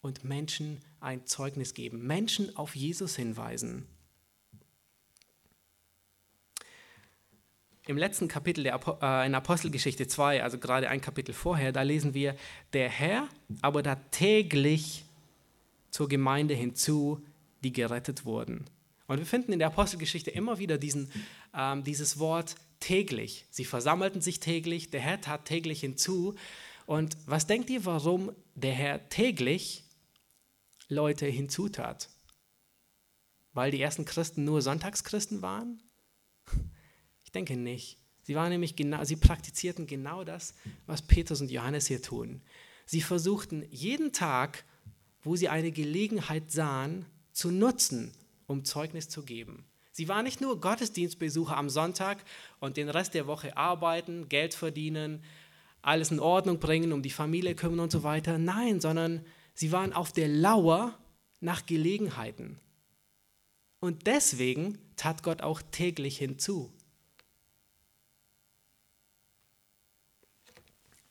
[0.01, 2.07] und Menschen ein Zeugnis geben.
[2.07, 3.87] Menschen auf Jesus hinweisen.
[7.87, 11.83] Im letzten Kapitel der Apo äh, in Apostelgeschichte 2, also gerade ein Kapitel vorher, da
[11.83, 12.37] lesen wir,
[12.73, 13.29] der Herr
[13.61, 15.05] aber da täglich
[15.91, 17.21] zur Gemeinde hinzu,
[17.65, 18.67] die gerettet wurden.
[19.09, 21.11] Und wir finden in der Apostelgeschichte immer wieder diesen,
[21.55, 23.47] ähm, dieses Wort täglich.
[23.51, 26.37] Sie versammelten sich täglich, der Herr tat täglich hinzu.
[26.87, 29.85] Und was denkt ihr, warum der Herr täglich
[30.89, 32.11] Leute hinzutat?
[33.53, 35.83] Weil die ersten Christen nur Sonntagschristen waren?
[37.33, 37.97] Ich denke nicht.
[38.25, 40.53] Sie waren nämlich genau, sie praktizierten genau das,
[40.85, 42.43] was Petrus und Johannes hier tun.
[42.85, 44.67] Sie versuchten jeden Tag,
[45.23, 48.13] wo sie eine Gelegenheit sahen, zu nutzen,
[48.47, 49.65] um Zeugnis zu geben.
[49.93, 52.23] Sie waren nicht nur Gottesdienstbesucher am Sonntag
[52.61, 55.25] und den Rest der Woche arbeiten, Geld verdienen,
[55.81, 58.37] alles in Ordnung bringen, um die Familie kümmern und so weiter.
[58.37, 60.99] Nein, sondern sie waren auf der Lauer
[61.41, 62.61] nach Gelegenheiten.
[63.81, 66.71] Und deswegen tat Gott auch täglich hinzu.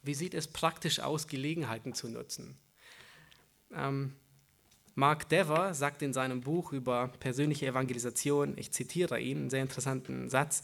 [0.03, 2.57] Wie sieht es praktisch aus, Gelegenheiten zu nutzen?
[3.73, 4.13] Ähm,
[4.95, 10.29] Mark Dever sagt in seinem Buch über persönliche Evangelisation, ich zitiere ihn, einen sehr interessanten
[10.29, 10.63] Satz,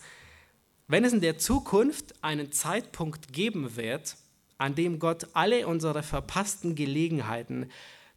[0.88, 4.15] wenn es in der Zukunft einen Zeitpunkt geben wird,
[4.57, 7.70] an dem Gott alle unsere verpassten Gelegenheiten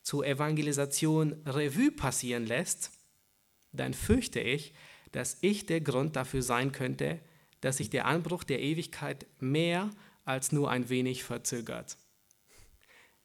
[0.03, 2.92] zur Evangelisation Revue passieren lässt,
[3.72, 4.72] dann fürchte ich,
[5.12, 7.20] dass ich der Grund dafür sein könnte,
[7.61, 9.90] dass sich der Anbruch der Ewigkeit mehr
[10.31, 11.97] als nur ein wenig verzögert.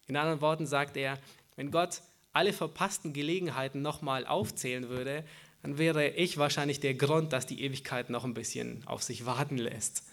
[0.07, 1.19] In anderen Worten sagt er,
[1.55, 2.01] wenn Gott
[2.33, 5.23] alle verpassten Gelegenheiten nochmal aufzählen würde,
[5.61, 9.57] dann wäre ich wahrscheinlich der Grund, dass die Ewigkeit noch ein bisschen auf sich warten
[9.57, 10.03] lässt.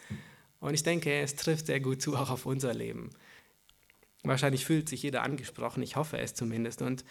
[0.61, 3.11] Und ich denke, es trifft sehr gut zu auch auf unser Leben.
[4.23, 6.81] Wahrscheinlich fühlt sich jeder angesprochen, ich hoffe es zumindest.
[6.81, 7.05] Und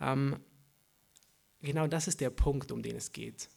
[0.00, 0.36] ähm,
[1.60, 3.48] genau das ist der Punkt, um den es geht.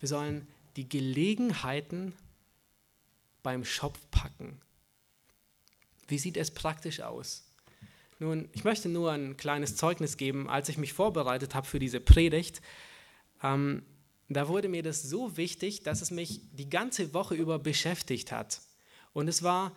[0.00, 2.12] Wir sollen die Gelegenheiten
[3.42, 4.60] beim Schopf packen.
[6.08, 7.44] Wie sieht es praktisch aus?
[8.18, 10.48] Nun, ich möchte nur ein kleines Zeugnis geben.
[10.48, 12.60] Als ich mich vorbereitet habe für diese Predigt,
[13.42, 13.82] ähm,
[14.28, 18.60] da wurde mir das so wichtig, dass es mich die ganze Woche über beschäftigt hat.
[19.12, 19.74] Und es war,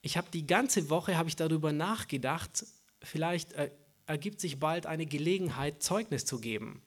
[0.00, 2.64] ich habe die ganze Woche habe ich darüber nachgedacht,
[3.02, 3.70] vielleicht äh,
[4.06, 6.82] ergibt sich bald eine Gelegenheit, Zeugnis zu geben.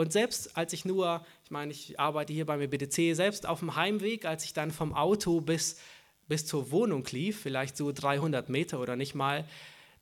[0.00, 3.76] Und selbst als ich nur, ich meine, ich arbeite hier beim BDC, selbst auf dem
[3.76, 5.76] Heimweg, als ich dann vom Auto bis,
[6.26, 9.46] bis zur Wohnung lief, vielleicht so 300 Meter oder nicht mal,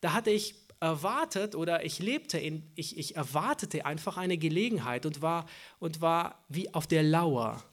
[0.00, 5.20] da hatte ich erwartet oder ich lebte in, ich, ich erwartete einfach eine Gelegenheit und
[5.20, 5.46] war,
[5.80, 7.64] und war wie auf der Lauer.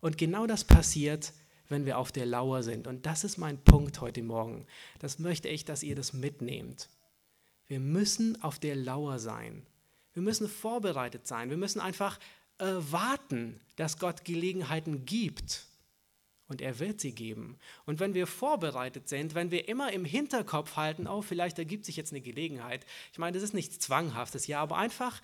[0.00, 1.32] Und genau das passiert,
[1.68, 2.86] wenn wir auf der Lauer sind.
[2.86, 4.66] Und das ist mein Punkt heute Morgen.
[5.00, 6.88] Das möchte ich, dass ihr das mitnehmt.
[7.66, 9.66] Wir müssen auf der Lauer sein.
[10.14, 11.50] Wir müssen vorbereitet sein.
[11.50, 12.18] Wir müssen einfach
[12.58, 15.64] erwarten, dass Gott Gelegenheiten gibt.
[16.48, 17.58] Und er wird sie geben.
[17.86, 21.96] Und wenn wir vorbereitet sind, wenn wir immer im Hinterkopf halten, oh, vielleicht ergibt sich
[21.96, 22.84] jetzt eine Gelegenheit.
[23.12, 25.22] Ich meine, das ist nichts Zwanghaftes, ja, aber einfach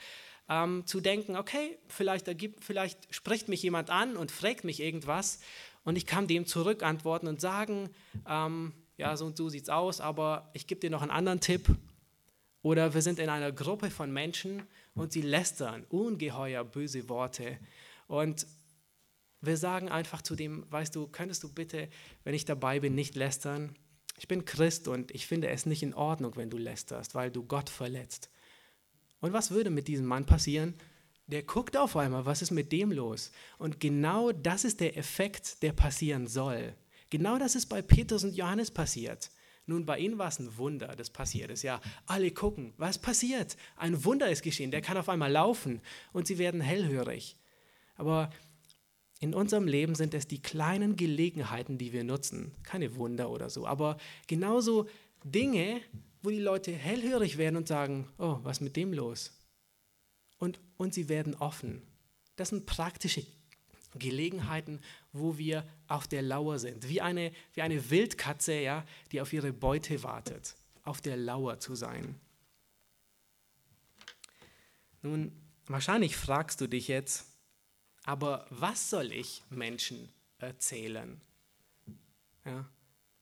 [0.49, 5.41] ähm, zu denken, okay, vielleicht, ergibt, vielleicht spricht mich jemand an und fragt mich irgendwas
[5.85, 7.91] und ich kann dem zurückantworten und sagen,
[8.27, 11.41] ähm, ja, so und so sieht es aus, aber ich gebe dir noch einen anderen
[11.41, 11.69] Tipp.
[12.63, 14.63] Oder wir sind in einer Gruppe von Menschen
[14.99, 17.59] und sie lästern ungeheuer böse Worte.
[18.07, 18.47] Und
[19.41, 21.89] wir sagen einfach zu dem, weißt du, könntest du bitte,
[22.25, 23.77] wenn ich dabei bin, nicht lästern?
[24.19, 27.45] Ich bin Christ und ich finde es nicht in Ordnung, wenn du lästerst, weil du
[27.45, 28.31] Gott verletzt.
[29.21, 30.75] Und was würde mit diesem Mann passieren?
[31.29, 33.31] Der guckt auf einmal, was ist mit dem los?
[33.59, 36.75] Und genau das ist der Effekt, der passieren soll.
[37.11, 39.31] Genau das ist bei Petrus und Johannes passiert.
[39.69, 41.63] Nun, bei ihnen war es ein Wunder, das passiert ist.
[41.63, 43.59] Ja, alle gucken, was passiert?
[43.77, 45.83] Ein Wunder ist geschehen, der kann auf einmal laufen
[46.15, 47.37] und sie werden hellhörig.
[47.95, 48.31] Aber
[49.21, 52.55] in unserem Leben sind es die kleinen Gelegenheiten, die wir nutzen.
[52.63, 54.89] Keine Wunder oder so, aber genauso
[55.23, 55.83] Dinge,
[56.23, 59.33] wo die Leute hellhörig werden und sagen, oh, was ist mit dem los?
[60.39, 61.83] Und, und sie werden offen.
[62.37, 63.21] Das sind praktische
[63.95, 64.81] Gelegenheiten,
[65.13, 66.89] wo wir auf der Lauer sind.
[66.89, 70.55] Wie eine, wie eine Wildkatze, ja, die auf ihre Beute wartet.
[70.85, 72.21] Auf der Lauer zu sein.
[75.03, 75.33] Nun,
[75.67, 77.27] wahrscheinlich fragst du dich jetzt,
[78.05, 80.09] aber was soll ich Menschen
[80.39, 81.21] erzählen?
[82.45, 82.69] Ja,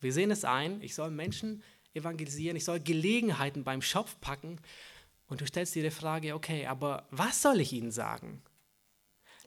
[0.00, 1.62] wir sehen es ein, ich soll Menschen
[1.94, 4.60] evangelisieren, ich soll Gelegenheiten beim Schopf packen
[5.26, 8.42] und du stellst dir die Frage, okay, aber was soll ich ihnen sagen?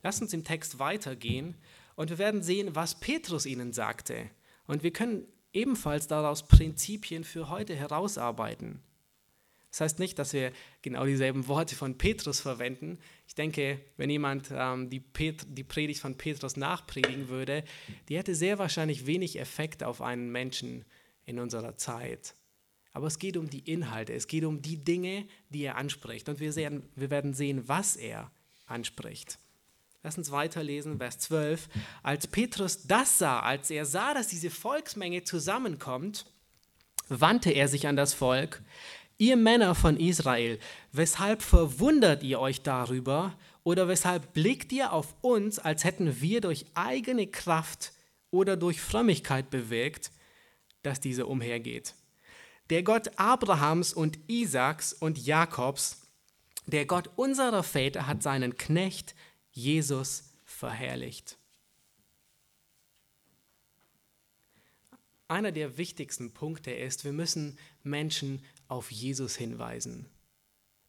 [0.01, 1.55] Lass uns im Text weitergehen
[1.95, 4.29] und wir werden sehen, was Petrus ihnen sagte.
[4.67, 8.81] Und wir können ebenfalls daraus Prinzipien für heute herausarbeiten.
[9.71, 12.97] Das heißt nicht, dass wir genau dieselben Worte von Petrus verwenden.
[13.27, 17.63] Ich denke, wenn jemand ähm, die, Pet die Predigt von Petrus nachpredigen würde,
[18.07, 20.85] die hätte sehr wahrscheinlich wenig Effekt auf einen Menschen
[21.25, 22.33] in unserer Zeit.
[22.93, 26.27] Aber es geht um die Inhalte, es geht um die Dinge, die er anspricht.
[26.29, 28.31] Und wir, sehen, wir werden sehen, was er
[28.65, 29.37] anspricht.
[30.01, 31.67] Lass uns weiterlesen, Vers 12.
[32.03, 36.25] Als Petrus das sah, als er sah, dass diese Volksmenge zusammenkommt,
[37.09, 38.61] wandte er sich an das Volk,
[39.21, 40.59] Ihr Männer von Israel,
[40.93, 46.65] weshalb verwundert ihr euch darüber oder weshalb blickt ihr auf uns, als hätten wir durch
[46.73, 47.91] eigene Kraft
[48.31, 50.11] oder durch Frömmigkeit bewirkt,
[50.83, 51.95] dass diese umhergeht?
[52.69, 56.07] Der Gott Abrahams und Isaaks und Jakobs,
[56.65, 59.15] der Gott unserer Väter hat seinen Knecht
[59.59, 61.37] Jesus verherrlicht.
[65.27, 70.07] Einer der wichtigsten Punkte ist, wir müssen Menschen auf Jesus hinweisen.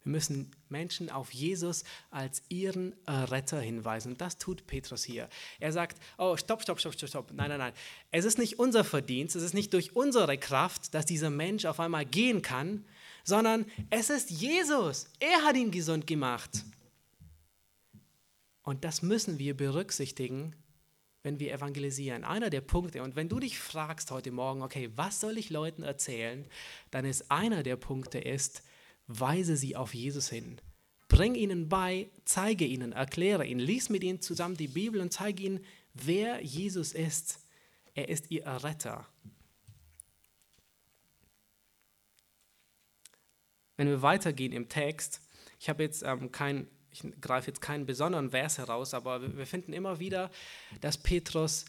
[0.02, 4.16] Wir müssen Menschen auf Jesus als ihren Retter hinweisen.
[4.16, 5.28] Das tut Petrus hier.
[5.58, 7.32] Er sagt, oh, stopp, stopp, stopp, stopp, stopp.
[7.32, 7.74] Nein, nein, nein.
[8.12, 11.80] Es ist nicht unser Verdienst, es ist nicht durch unsere Kraft, dass dieser Mensch auf
[11.80, 12.86] einmal gehen kann,
[13.24, 15.06] sondern es ist Jesus.
[15.18, 16.64] Er hat ihn gesund gemacht.
[18.70, 20.54] Und das müssen wir berücksichtigen,
[21.24, 22.22] wenn wir evangelisieren.
[22.22, 25.82] Einer der Punkte, und wenn du dich fragst heute Morgen, okay, was soll ich Leuten
[25.82, 26.46] erzählen,
[26.92, 28.62] dann ist einer der Punkte ist,
[29.08, 30.60] weise sie auf Jesus hin.
[31.08, 35.42] Bring ihnen bei, zeige ihnen, erkläre ihnen, lies mit ihnen zusammen die Bibel und zeige
[35.42, 37.40] ihnen, wer Jesus ist.
[37.94, 39.04] Er ist ihr Retter.
[43.76, 45.20] Wenn wir weitergehen im Text,
[45.58, 49.72] ich habe jetzt ähm, kein ich greife jetzt keinen besonderen Vers heraus, aber wir finden
[49.72, 50.30] immer wieder,
[50.80, 51.64] dass Petrus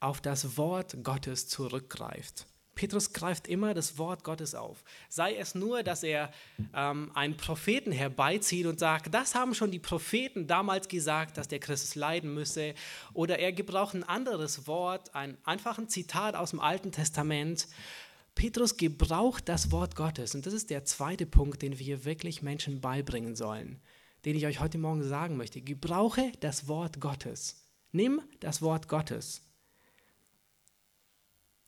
[0.00, 2.46] auf das Wort Gottes zurückgreift.
[2.74, 4.82] Petrus greift immer das Wort Gottes auf.
[5.08, 6.32] Sei es nur, dass er
[6.74, 11.60] ähm, einen Propheten herbeizieht und sagt, das haben schon die Propheten damals gesagt, dass der
[11.60, 12.74] Christus leiden müsse.
[13.12, 17.68] Oder er gebraucht ein anderes Wort, ein einfaches Zitat aus dem Alten Testament.
[18.34, 20.34] Petrus gebraucht das Wort Gottes.
[20.34, 23.80] Und das ist der zweite Punkt, den wir wirklich Menschen beibringen sollen,
[24.24, 25.60] den ich euch heute Morgen sagen möchte.
[25.60, 27.68] Gebrauche das Wort Gottes.
[27.92, 29.42] Nimm das Wort Gottes.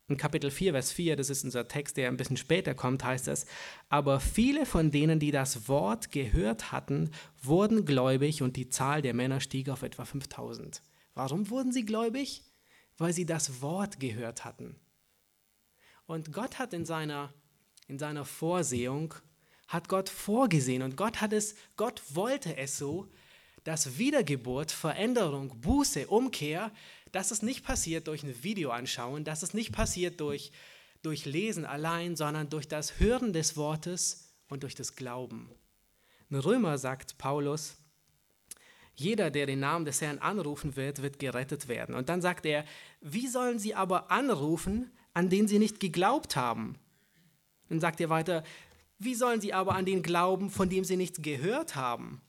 [0.09, 3.27] In Kapitel 4, Vers 4, das ist unser Text, der ein bisschen später kommt, heißt
[3.27, 3.45] es,
[3.89, 7.11] aber viele von denen, die das Wort gehört hatten,
[7.43, 10.81] wurden gläubig und die Zahl der Männer stieg auf etwa 5000.
[11.15, 12.45] Warum wurden sie gläubig?
[12.99, 14.77] Weil sie das Wort gehört hatten.
[16.07, 17.35] Und Gott hat in seiner,
[17.89, 19.13] in seiner Vorsehung,
[19.69, 23.09] hat Gott vorgesehen und Gott hat es, Gott wollte es so,
[23.64, 26.71] dass Wiedergeburt, Veränderung, Buße, Umkehr
[27.17, 30.53] dass es nicht passiert durch ein Video anschauen, dass es nicht passiert durch,
[31.01, 35.51] durch Lesen allein, sondern durch das Hören des Wortes und durch das Glauben.
[36.29, 37.77] In Römer sagt Paulus,
[38.95, 41.95] jeder, der den Namen des Herrn anrufen wird, wird gerettet werden.
[41.95, 42.67] Und dann sagt er,
[43.01, 46.79] wie sollen sie aber anrufen, an den sie nicht geglaubt haben?
[47.71, 48.45] Dann sagt er weiter,
[48.99, 52.20] wie sollen sie aber an den glauben, von dem sie nichts gehört haben?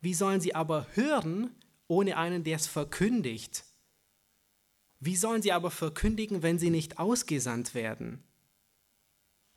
[0.00, 1.50] Wie sollen sie aber hören,
[1.86, 3.64] ohne einen, der es verkündigt.
[5.00, 8.22] Wie sollen sie aber verkündigen, wenn sie nicht ausgesandt werden?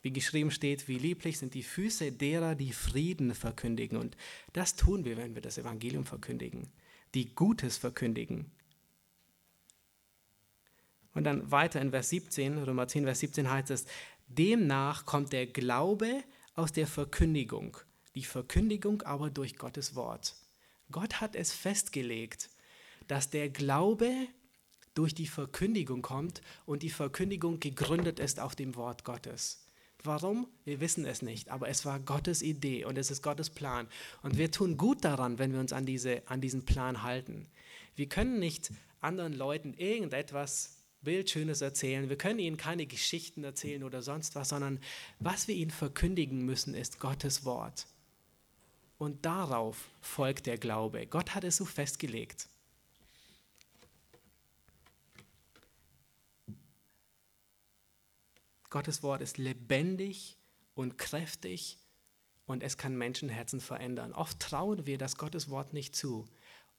[0.02, 3.98] Wie geschrieben steht, wie lieblich sind die Füße derer, die Frieden verkündigen.
[3.98, 4.16] Und
[4.52, 6.68] das tun wir, wenn wir das Evangelium verkündigen,
[7.14, 8.50] die Gutes verkündigen.
[11.14, 13.86] Und dann weiter in Vers 17, Römer 10, Vers 17 heißt es,
[14.28, 16.22] demnach kommt der Glaube
[16.54, 17.76] aus der Verkündigung,
[18.14, 20.34] die Verkündigung aber durch Gottes Wort.
[20.90, 22.50] Gott hat es festgelegt,
[23.06, 24.10] dass der Glaube
[24.94, 29.64] durch die Verkündigung kommt und die Verkündigung gegründet ist auf dem Wort Gottes.
[30.04, 30.48] Warum?
[30.64, 33.88] Wir wissen es nicht, aber es war Gottes Idee und es ist Gottes Plan.
[34.22, 37.46] Und wir tun gut daran, wenn wir uns an, diese, an diesen Plan halten.
[37.96, 38.70] Wir können nicht
[39.00, 42.08] anderen Leuten irgendetwas Bildschönes erzählen.
[42.08, 44.80] Wir können ihnen keine Geschichten erzählen oder sonst was, sondern
[45.20, 47.86] was wir ihnen verkündigen müssen, ist Gottes Wort.
[48.98, 51.06] Und darauf folgt der Glaube.
[51.06, 52.48] Gott hat es so festgelegt.
[58.70, 60.36] Gottes Wort ist lebendig
[60.74, 61.78] und kräftig
[62.46, 64.12] und es kann Menschenherzen verändern.
[64.12, 66.26] Oft trauen wir das Gottes Wort nicht zu.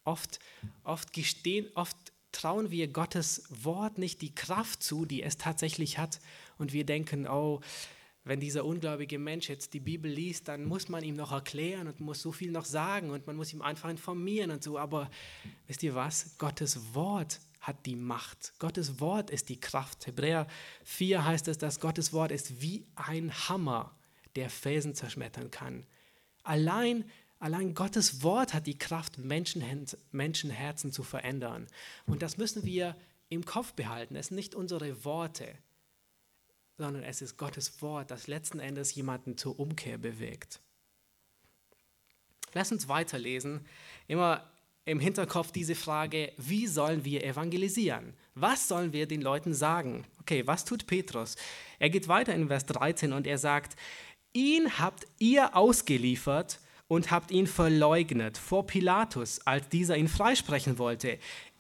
[0.04, 0.40] Oft,
[0.84, 6.20] oft, gestehen, oft trauen wir Gottes Wort nicht die Kraft zu, die es tatsächlich hat.
[6.58, 7.62] Und wir denken, oh,
[8.24, 12.00] wenn dieser ungläubige Mensch jetzt die Bibel liest, dann muss man ihm noch erklären und
[12.00, 14.78] muss so viel noch sagen und man muss ihm einfach informieren und so.
[14.78, 15.10] Aber
[15.68, 16.38] wisst ihr was?
[16.38, 18.54] Gottes Wort hat die Macht.
[18.60, 20.06] Gottes Wort ist die Kraft.
[20.06, 20.48] Hebräer
[20.84, 23.96] 4 heißt es, dass Gottes Wort ist wie ein Hammer,
[24.36, 25.86] der Felsen zerschmettern kann.
[26.44, 27.06] Allein,
[27.40, 31.68] allein Gottes Wort hat die Kraft, Menschenherzen zu verändern.
[32.06, 32.96] Und das müssen wir
[33.30, 34.16] im Kopf behalten.
[34.16, 35.58] Es sind nicht unsere Worte
[36.80, 40.62] sondern es ist Gottes Wort, das letzten Endes jemanden zur Umkehr bewegt.
[42.54, 43.66] Lass uns weiterlesen.
[44.08, 44.50] Immer
[44.86, 48.14] im Hinterkopf diese Frage, wie sollen wir evangelisieren?
[48.34, 50.06] Was sollen wir den Leuten sagen?
[50.22, 51.36] Okay, was tut Petrus?
[51.80, 53.76] Er geht weiter in Vers 13 und er sagt,
[54.32, 56.60] ihn habt ihr ausgeliefert
[56.90, 61.20] und habt ihn verleugnet vor Pilatus, als dieser ihn freisprechen wollte.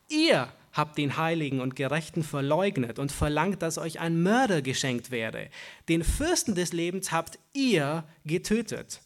[0.09, 5.49] Ihr habt den Heiligen und Gerechten verleugnet und verlangt, dass euch ein Mörder geschenkt werde.
[5.87, 9.01] Den Fürsten des Lebens habt ihr getötet.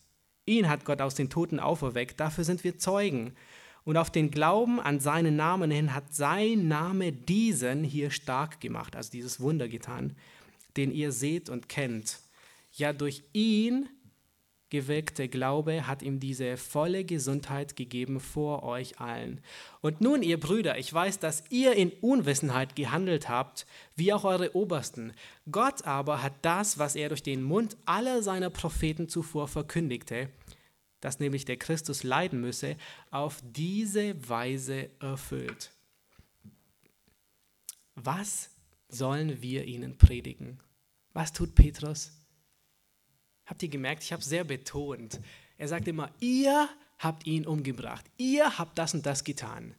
[0.46, 3.36] Ihn hat Gott aus den Toten auferweckt, dafür sind wir Zeugen.
[3.84, 8.96] Und auf den Glauben an seinen Namen hin hat sein Name diesen hier stark gemacht,
[8.96, 10.16] also dieses Wunder getan,
[10.78, 12.20] den ihr seht und kennt.
[12.72, 13.90] Ja, durch ihn
[14.74, 19.40] gewirkte Glaube hat ihm diese volle Gesundheit gegeben vor euch allen.
[19.82, 24.56] Und nun, ihr Brüder, ich weiß, dass ihr in Unwissenheit gehandelt habt, wie auch eure
[24.56, 25.14] Obersten.
[25.52, 30.30] Gott aber hat das, was er durch den Mund aller seiner Propheten zuvor verkündigte,
[31.02, 32.76] dass nämlich der Christus leiden müsse,
[33.12, 35.70] auf diese Weise erfüllt.
[37.94, 38.50] Was
[38.90, 40.60] sollen wir ihnen predigen?
[41.14, 42.23] Was tut Petrus?
[43.46, 45.20] Habt ihr gemerkt, ich habe sehr betont.
[45.58, 46.70] Er sagt immer, ihr
[47.00, 48.06] habt ihn umgebracht.
[48.18, 49.76] Ihr habt das und das getan.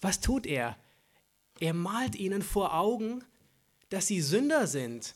[0.00, 0.76] Was tut er?
[1.60, 3.24] Er malt ihnen vor Augen,
[3.88, 5.14] dass sie Sünder sind.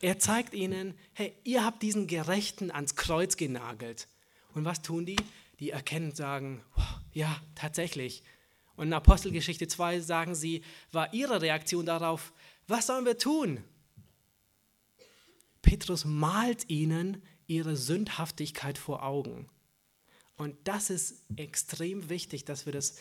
[0.00, 4.08] Er zeigt ihnen, hey, ihr habt diesen Gerechten ans Kreuz genagelt.
[4.54, 5.16] Und was tun die?
[5.60, 6.62] Die erkennen und sagen,
[7.12, 8.22] ja, tatsächlich.
[8.76, 10.62] Und in Apostelgeschichte 2 sagen sie,
[10.92, 12.32] war ihre Reaktion darauf,
[12.66, 13.62] Was sollen wir tun?
[15.64, 19.48] Petrus malt ihnen ihre Sündhaftigkeit vor Augen.
[20.36, 22.96] Und das ist extrem wichtig, dass wir das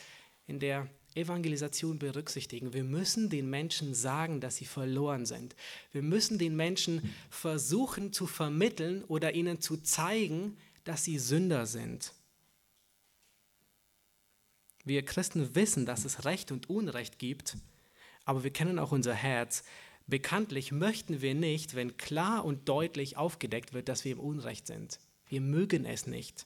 [0.47, 2.73] in der Evangelisation berücksichtigen.
[2.73, 5.55] Wir müssen den Menschen sagen, dass sie verloren sind.
[5.91, 12.13] Wir müssen den Menschen versuchen zu vermitteln oder ihnen zu zeigen, dass sie Sünder sind.
[14.85, 17.57] Wir Christen wissen, dass es Recht und Unrecht gibt,
[18.25, 19.63] aber wir kennen auch unser Herz.
[20.13, 24.99] Bekanntlich möchten wir nicht, wenn klar und deutlich aufgedeckt wird, dass wir im Unrecht sind.
[25.25, 26.45] Wir mögen es nicht.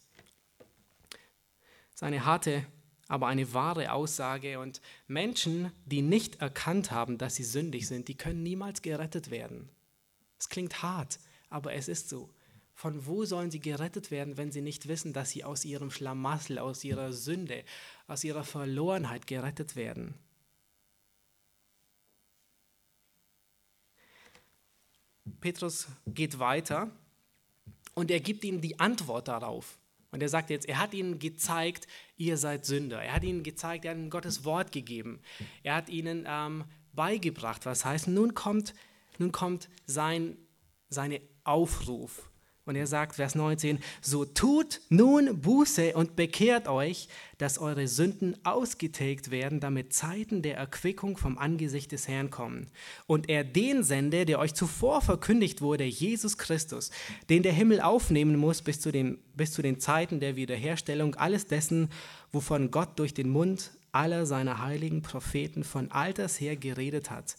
[1.09, 2.65] Das ist eine harte,
[3.09, 4.61] aber eine wahre Aussage.
[4.61, 9.67] Und Menschen, die nicht erkannt haben, dass sie sündig sind, die können niemals gerettet werden.
[10.39, 12.33] Es klingt hart, aber es ist so.
[12.73, 16.57] Von wo sollen sie gerettet werden, wenn sie nicht wissen, dass sie aus ihrem Schlamassel,
[16.57, 17.65] aus ihrer Sünde,
[18.07, 20.13] aus ihrer Verlorenheit gerettet werden?
[25.39, 26.89] Petrus geht weiter
[27.93, 29.77] und er gibt ihnen die Antwort darauf.
[30.11, 33.01] Und er sagt jetzt, er hat ihnen gezeigt, ihr seid Sünder.
[33.03, 35.19] Er hat ihnen gezeigt, er hat ihnen Gottes Wort gegeben.
[35.63, 36.63] Er hat ihnen ähm,
[36.93, 38.73] beigebracht, was heißt, nun kommt,
[39.17, 40.37] nun kommt sein,
[40.89, 42.26] seine Aufruf.
[42.67, 47.07] Und er sagt, Vers 19, so tut nun Buße und bekehrt euch,
[47.37, 52.67] dass eure Sünden ausgetilgt werden, damit Zeiten der Erquickung vom Angesicht des Herrn kommen.
[53.05, 56.91] Und er den sende, der euch zuvor verkündigt wurde, Jesus Christus,
[57.29, 61.47] den der Himmel aufnehmen muss bis zu den, bis zu den Zeiten der Wiederherstellung alles
[61.47, 61.89] dessen,
[62.33, 67.37] wovon Gott durch den Mund aller seiner heiligen Propheten von alters her geredet hat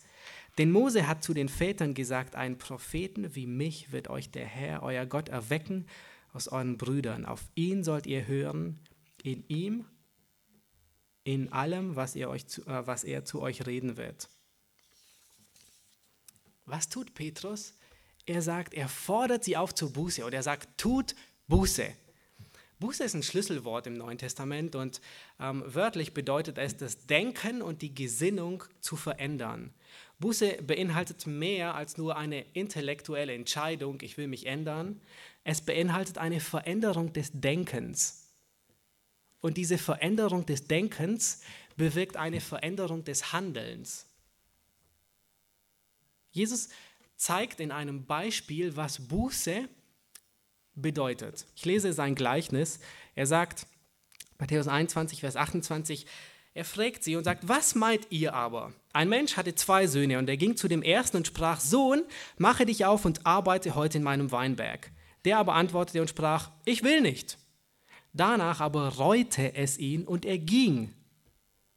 [0.59, 4.83] denn Mose hat zu den Vätern gesagt, einen Propheten wie mich wird euch der Herr,
[4.83, 5.87] euer Gott, erwecken
[6.33, 7.25] aus euren Brüdern.
[7.25, 8.81] Auf ihn sollt ihr hören,
[9.23, 9.85] in ihm,
[11.25, 14.29] in allem, was, ihr euch zu, äh, was er zu euch reden wird.
[16.65, 17.75] Was tut Petrus?
[18.27, 21.15] Er sagt, er fordert sie auf zur Buße oder er sagt, tut
[21.47, 21.87] Buße.
[22.79, 25.01] Buße ist ein Schlüsselwort im Neuen Testament und
[25.41, 29.73] ähm, wörtlich bedeutet es, das Denken und die Gesinnung zu verändern.
[30.21, 35.01] Buße beinhaltet mehr als nur eine intellektuelle Entscheidung, ich will mich ändern.
[35.45, 38.29] Es beinhaltet eine Veränderung des Denkens.
[39.41, 41.43] Und diese Veränderung des Denkens
[41.77, 44.07] bewirkt eine Veränderung des Handelns.
[46.33, 46.69] Jesus
[47.17, 49.69] zeigt in einem Beispiel, was Buße
[50.75, 51.47] bedeutet.
[51.55, 52.81] Ich lese sein Gleichnis.
[53.15, 53.67] Er sagt,
[54.39, 56.07] Matthäus 21, Vers 28,
[56.55, 58.73] er fragt sie und sagt, was meint ihr aber?
[58.99, 62.03] Ein Mensch hatte zwei Söhne und er ging zu dem ersten und sprach, Sohn,
[62.37, 64.91] mache dich auf und arbeite heute in meinem Weinberg.
[65.25, 67.39] Der aber antwortete und sprach, ich will nicht.
[68.13, 70.93] Danach aber reute es ihn und er ging.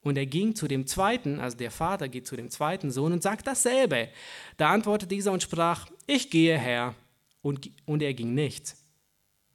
[0.01, 3.21] Und er ging zu dem zweiten, also der Vater geht zu dem zweiten Sohn und
[3.21, 4.09] sagt dasselbe.
[4.57, 6.95] Da antwortete dieser und sprach, ich gehe her.
[7.43, 8.75] Und, und er ging nicht.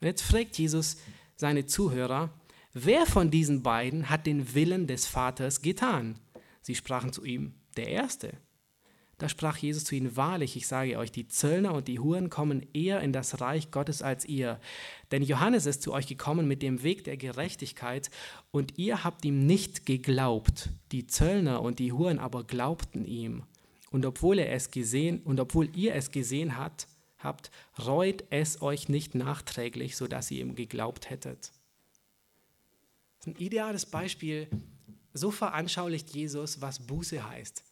[0.01, 0.99] Und jetzt fragt Jesus
[1.35, 2.31] seine Zuhörer,
[2.79, 6.21] Wer von diesen beiden hat den Willen des Vaters getan?
[6.67, 8.33] Sie sprachen zu ihm, der Erste.
[9.19, 12.67] Da sprach Jesus zu ihnen, wahrlich, ich sage euch, die Zöllner und die Huren kommen
[12.75, 14.61] eher in das Reich Gottes als ihr.
[15.12, 18.11] Denn Johannes ist zu euch gekommen mit dem Weg der Gerechtigkeit
[18.51, 20.71] und ihr habt ihm nicht geglaubt.
[20.91, 23.45] Die Zöllner und die Huren aber glaubten ihm.
[23.93, 26.89] Und obwohl er es gesehen und obwohl ihr es gesehen habt,
[27.19, 31.53] habt, reut es euch nicht nachträglich, so dass ihr ihm geglaubt hättet
[33.27, 34.49] ein ideales Beispiel.
[35.17, 37.64] So veranschaulicht Jesus, was Buße heißt.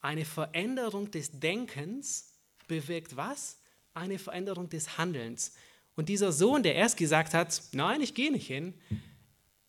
[0.00, 2.32] Eine Veränderung des Denkens
[2.68, 3.58] bewirkt was?
[3.94, 5.52] Eine Veränderung des Handelns.
[5.96, 8.74] Und dieser Sohn, der erst gesagt hat, nein, ich gehe nicht hin,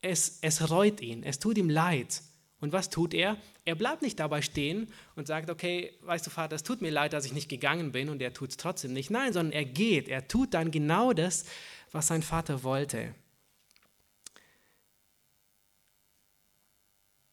[0.02, 2.22] es, es reut ihn, es tut ihm leid.
[2.60, 3.38] Und was tut er?
[3.66, 7.14] Er bleibt nicht dabei stehen und sagt, okay, weißt du, Vater, es tut mir leid,
[7.14, 9.12] dass ich nicht gegangen bin und er tut es trotzdem nicht.
[9.12, 11.46] Nein, sondern er geht, er tut dann genau das,
[11.92, 13.14] was sein Vater wollte.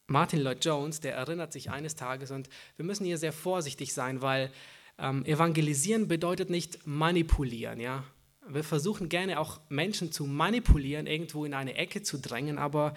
[0.07, 4.21] Martin Lloyd Jones, der erinnert sich eines Tages, und wir müssen hier sehr vorsichtig sein,
[4.23, 4.51] weil
[4.99, 7.81] ähm, evangelisieren bedeutet nicht manipulieren.
[7.81, 8.05] Ja?
[8.47, 12.95] Wir versuchen gerne auch Menschen zu manipulieren, irgendwo in eine Ecke zu drängen, aber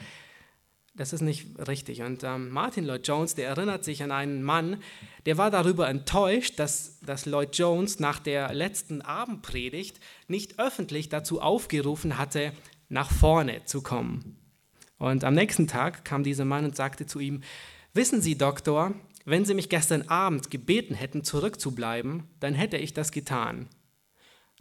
[0.97, 2.01] das ist nicht richtig.
[2.01, 4.81] Und ähm, Martin Lloyd Jones, der erinnert sich an einen Mann,
[5.25, 11.39] der war darüber enttäuscht, dass, dass Lloyd Jones nach der letzten Abendpredigt nicht öffentlich dazu
[11.39, 12.51] aufgerufen hatte,
[12.89, 14.37] nach vorne zu kommen.
[14.97, 17.41] Und am nächsten Tag kam dieser Mann und sagte zu ihm,
[17.93, 18.93] wissen Sie, Doktor,
[19.25, 23.67] wenn Sie mich gestern Abend gebeten hätten, zurückzubleiben, dann hätte ich das getan.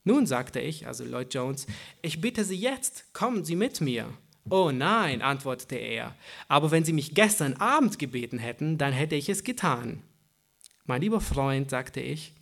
[0.04, 1.66] Nun, sagte ich, also Lloyd Jones,
[2.02, 4.08] ich bitte Sie jetzt, kommen Sie mit mir.
[4.48, 6.14] Oh nein, antwortete er,
[6.46, 10.02] aber wenn Sie mich gestern Abend gebeten hätten, dann hätte ich es getan.
[10.84, 12.32] Mein lieber Freund, sagte ich,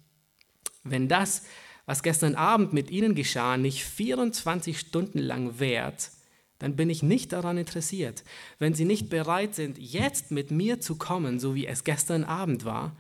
[0.83, 1.45] wenn das,
[1.87, 6.11] was gestern Abend mit Ihnen geschah, nicht 24 Stunden lang währt,
[6.59, 8.25] dann bin ich nicht daran interessiert.
[8.59, 12.65] Wenn Sie nicht bereit sind, jetzt mit mir zu kommen, so wie es gestern Abend
[12.65, 12.97] war,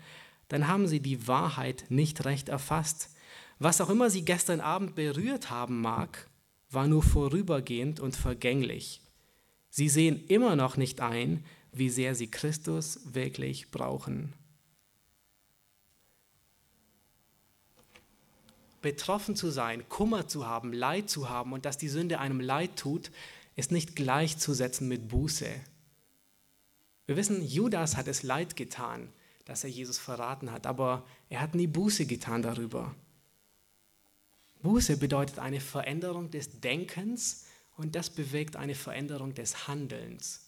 [0.49, 3.11] dann haben Sie die Wahrheit nicht recht erfasst.
[3.59, 6.29] Was auch immer Sie gestern Abend berührt haben mag,
[6.71, 9.01] war nur vorübergehend und vergänglich.
[9.71, 14.33] Sie sehen immer noch nicht ein, wie sehr Sie Christus wirklich brauchen.
[18.83, 22.77] Betroffen zu sein, Kummer zu haben, Leid zu haben und dass die Sünde einem Leid
[22.77, 23.11] tut,
[23.57, 25.49] ist nicht gleichzusetzen mit Buße.
[27.07, 29.13] Wir wissen, Judas hat es leid getan,
[29.45, 32.95] dass er Jesus verraten hat, aber er hat nie Buße getan darüber.
[34.63, 37.45] Buße bedeutet eine Veränderung des Denkens
[37.77, 40.41] und das bewegt eine Veränderung des Handelns.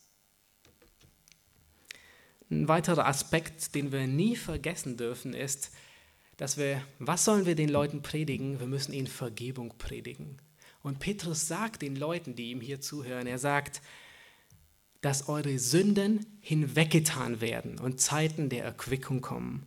[2.51, 5.73] Ein weiterer Aspekt, den wir nie vergessen dürfen, ist,
[6.37, 8.61] dass wir, was sollen wir den Leuten predigen?
[8.61, 10.39] Wir müssen ihnen Vergebung predigen.
[10.87, 13.82] Und Petrus sagt den Leuten, die ihm hier zuhören, er sagt,
[15.01, 19.66] dass eure Sünden hinweggetan werden und Zeiten der Erquickung kommen.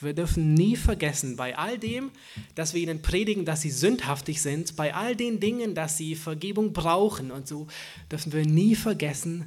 [0.00, 2.12] Wir dürfen nie vergessen, bei all dem,
[2.54, 6.72] dass wir ihnen predigen, dass sie sündhaftig sind, bei all den Dingen, dass sie Vergebung
[6.72, 7.66] brauchen und so,
[8.08, 9.46] dürfen wir nie vergessen,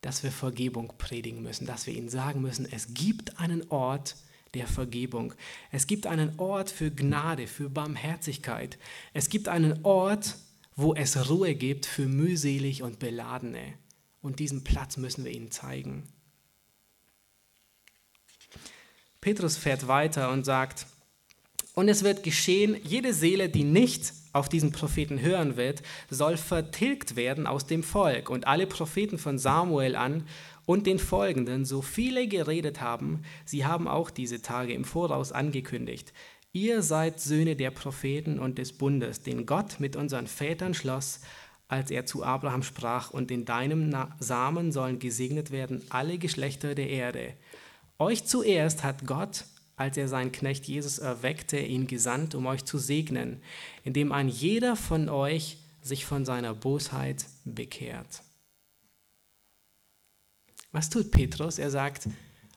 [0.00, 4.14] dass wir Vergebung predigen müssen, dass wir ihnen sagen müssen, es gibt einen Ort,
[4.54, 5.34] der Vergebung.
[5.70, 8.78] Es gibt einen Ort für Gnade, für Barmherzigkeit.
[9.12, 10.36] Es gibt einen Ort,
[10.76, 13.74] wo es Ruhe gibt für mühselig und Beladene.
[14.22, 16.04] Und diesen Platz müssen wir ihnen zeigen.
[19.20, 20.86] Petrus fährt weiter und sagt,
[21.74, 27.16] und es wird geschehen, jede Seele, die nicht auf diesen Propheten hören wird, soll vertilgt
[27.16, 28.30] werden aus dem Volk.
[28.30, 30.26] Und alle Propheten von Samuel an
[30.68, 36.12] und den folgenden, so viele geredet haben, sie haben auch diese Tage im Voraus angekündigt.
[36.52, 41.20] Ihr seid Söhne der Propheten und des Bundes, den Gott mit unseren Vätern schloss,
[41.68, 46.90] als er zu Abraham sprach, und in deinem Samen sollen gesegnet werden alle Geschlechter der
[46.90, 47.32] Erde.
[47.98, 49.46] Euch zuerst hat Gott,
[49.76, 53.40] als er seinen Knecht Jesus erweckte, ihn gesandt, um euch zu segnen,
[53.84, 58.22] indem ein jeder von euch sich von seiner Bosheit bekehrt.
[60.72, 61.58] Was tut Petrus?
[61.58, 62.08] Er sagt,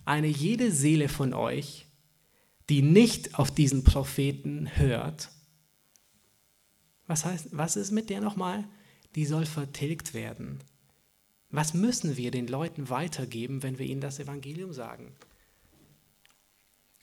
[0.05, 1.87] eine jede Seele von euch,
[2.69, 5.29] die nicht auf diesen Propheten hört,
[7.07, 8.65] was heißt, was ist mit der nochmal?
[9.15, 10.59] Die soll vertilgt werden.
[11.49, 15.11] Was müssen wir den Leuten weitergeben, wenn wir ihnen das Evangelium sagen?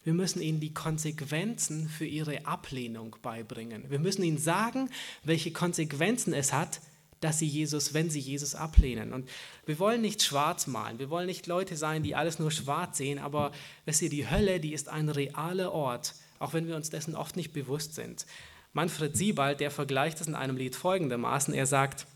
[0.02, 3.90] Wir müssen ihnen die Konsequenzen für ihre Ablehnung beibringen.
[3.90, 4.88] Wir müssen ihnen sagen,
[5.22, 6.80] welche Konsequenzen es hat,
[7.20, 9.12] dass sie Jesus, wenn sie Jesus ablehnen.
[9.12, 9.28] Und
[9.66, 13.18] wir wollen nicht schwarz malen, wir wollen nicht Leute sein, die alles nur schwarz sehen,
[13.18, 13.52] aber
[13.84, 17.36] wisst ihr, die Hölle, die ist ein realer Ort, auch wenn wir uns dessen oft
[17.36, 18.26] nicht bewusst sind.
[18.72, 22.06] Manfred Siebald, der vergleicht es in einem Lied folgendermaßen, er sagt,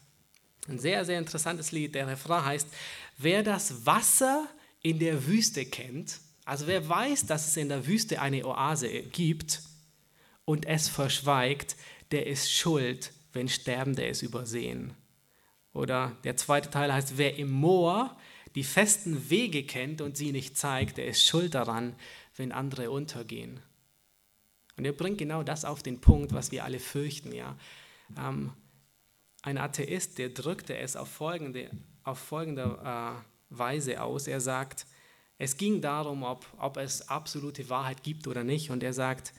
[0.68, 2.68] ein sehr, sehr interessantes Lied, der Refrain heißt,
[3.18, 4.46] wer das Wasser
[4.80, 9.62] in der Wüste kennt, also wer weiß, dass es in der Wüste eine Oase gibt
[10.44, 11.76] und es verschweigt,
[12.12, 14.94] der ist schuld wenn Sterbende es übersehen.
[15.72, 18.16] Oder der zweite Teil heißt, wer im Moor
[18.54, 21.94] die festen Wege kennt und sie nicht zeigt, der ist schuld daran,
[22.36, 23.60] wenn andere untergehen.
[24.76, 27.32] Und er bringt genau das auf den Punkt, was wir alle fürchten.
[27.32, 27.56] Ja?
[28.16, 28.52] Ähm,
[29.42, 31.70] ein Atheist, der drückte es auf folgende,
[32.04, 34.26] auf folgende äh, Weise aus.
[34.26, 34.86] Er sagt,
[35.38, 38.70] es ging darum, ob, ob es absolute Wahrheit gibt oder nicht.
[38.70, 39.32] Und er sagt,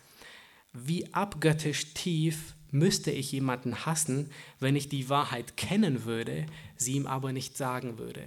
[0.73, 7.05] wie abgöttisch tief müsste ich jemanden hassen, wenn ich die Wahrheit kennen würde, sie ihm
[7.05, 8.25] aber nicht sagen würde.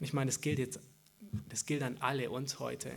[0.00, 0.80] Ich meine, das gilt jetzt,
[1.50, 2.90] das gilt an alle uns heute.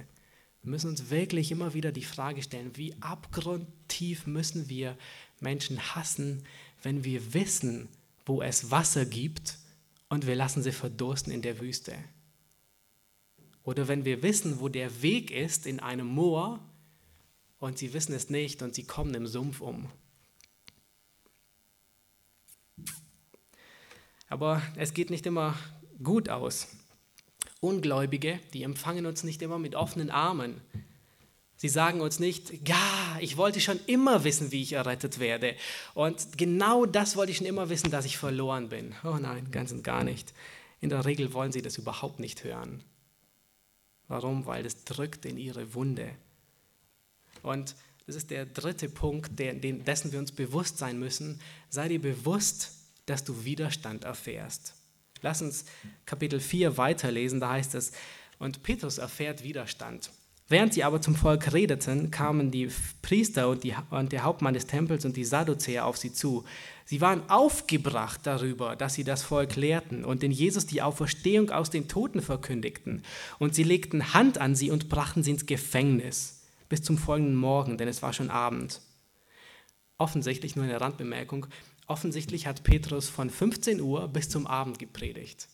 [0.62, 4.98] Wir müssen uns wirklich immer wieder die Frage stellen, wie abgrundtief müssen wir
[5.42, 6.44] Menschen hassen,
[6.82, 7.90] wenn wir wissen,
[8.26, 9.58] wo es Wasser gibt
[10.10, 11.94] und wir lassen sie verdursten in der Wüste.
[13.64, 16.62] Oder wenn wir wissen, wo der Weg ist in einem Moor
[17.60, 19.90] und sie wissen es nicht und sie kommen im Sumpf um.
[24.30, 25.56] Aber es geht nicht immer
[26.04, 26.68] gut aus.
[27.60, 30.62] Ungläubige, die empfangen uns nicht immer mit offenen Armen.
[31.56, 35.56] Sie sagen uns nicht, ja, ich wollte schon immer wissen, wie ich errettet werde.
[35.96, 38.94] Und genau das wollte ich schon immer wissen, dass ich verloren bin.
[39.04, 40.34] Oh nein, ganz und gar nicht.
[40.82, 42.84] In der Regel wollen sie das überhaupt nicht hören.
[44.08, 44.46] Warum?
[44.46, 46.12] Weil das drückt in ihre Wunde.
[47.44, 47.76] Und
[48.08, 51.40] das ist der dritte Punkt, der, dessen wir uns bewusst sein müssen.
[51.70, 52.72] Sei dir bewusst,
[53.06, 54.74] dass du Widerstand erfährst.
[55.22, 55.66] Lass uns
[56.06, 57.42] Kapitel 4 weiterlesen.
[57.42, 57.92] Da heißt es,
[58.40, 60.12] Und Petrus erfährt Widerstand.
[60.50, 62.70] Während sie aber zum Volk redeten, kamen die
[63.02, 66.46] Priester und, die, und der Hauptmann des Tempels und die Sadduzäer auf sie zu.
[66.86, 71.70] Sie waren aufgebracht darüber, dass sie das Volk lehrten und den Jesus die Auferstehung aus
[71.70, 73.04] den Toten verkündigten.
[73.40, 76.37] Und sie legten Hand an sie und brachten sie ins Gefängnis
[76.70, 78.82] bis zum folgenden Morgen, denn es war schon Abend.
[79.98, 81.48] Offensichtlich, nur eine Randbemerkung,
[81.88, 85.48] offensichtlich hat Petrus von 15 Uhr bis zum Abend gepredigt,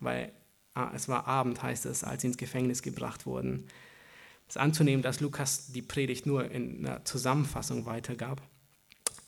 [0.00, 0.32] weil
[0.74, 3.66] ah, es war Abend, heißt es, als sie ins Gefängnis gebracht wurden.
[4.48, 8.40] Es ist anzunehmen, dass Lukas die Predigt nur in einer Zusammenfassung weitergab.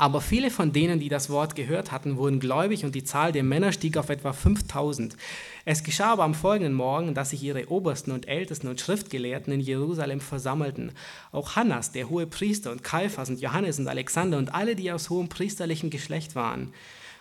[0.01, 3.42] Aber viele von denen, die das Wort gehört hatten, wurden gläubig und die Zahl der
[3.42, 5.16] Männer stieg auf etwa 5000.
[5.64, 9.59] Es geschah aber am folgenden Morgen, dass sich ihre Obersten und Ältesten und Schriftgelehrten in
[9.59, 10.92] Jerusalem versammelten.
[11.32, 15.11] Auch Hannas, der hohe Priester, und Kaiphas und Johannes und Alexander und alle, die aus
[15.11, 16.72] hohem priesterlichen Geschlecht waren.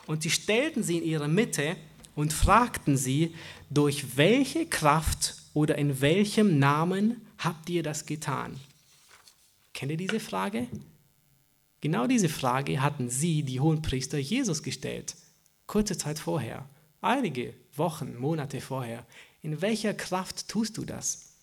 [0.05, 1.78] Und sie stellten sie in ihre Mitte
[2.13, 3.34] und fragten sie,
[3.71, 8.59] durch welche Kraft oder in welchem Namen habt ihr das getan?
[9.73, 10.67] Kennt ihr diese Frage?
[11.82, 15.15] Genau diese Frage hatten sie, die Hohenpriester, Jesus gestellt,
[15.67, 16.67] kurze Zeit vorher,
[17.01, 19.05] einige Wochen, Monate vorher.
[19.41, 21.34] In welcher Kraft tust du das?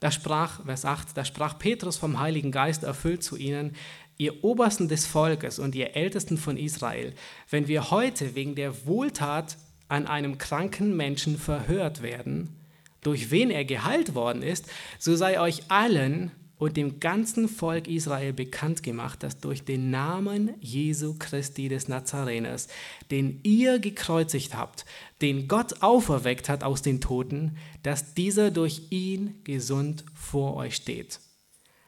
[0.00, 3.76] Da sprach, Vers 8, da sprach Petrus vom Heiligen Geist erfüllt zu ihnen,
[4.16, 7.14] ihr Obersten des Volkes und ihr Ältesten von Israel,
[7.50, 9.58] wenn wir heute wegen der Wohltat
[9.88, 12.56] an einem kranken Menschen verhört werden,
[13.02, 14.66] durch wen er geheilt worden ist,
[14.98, 16.30] so sei euch allen
[16.60, 22.68] und dem ganzen Volk Israel bekannt gemacht, dass durch den Namen Jesu Christi des Nazareners,
[23.10, 24.84] den ihr gekreuzigt habt,
[25.22, 31.20] den Gott auferweckt hat aus den Toten, dass dieser durch ihn gesund vor euch steht.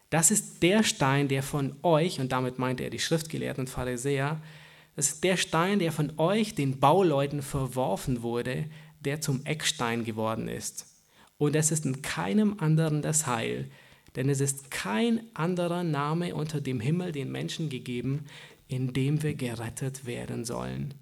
[0.09, 4.41] Das ist der Stein, der von euch, und damit meinte er die Schriftgelehrten und Pharisäer,
[4.97, 8.65] das ist der Stein, der von euch, den Bauleuten, verworfen wurde,
[9.01, 10.87] der zum Eckstein geworden ist.
[11.37, 13.71] Und es ist in keinem anderen das Heil,
[14.17, 18.27] denn es ist kein anderer Name unter dem Himmel den Menschen gegeben,
[18.69, 20.95] in dem wir gerettet werden sollen.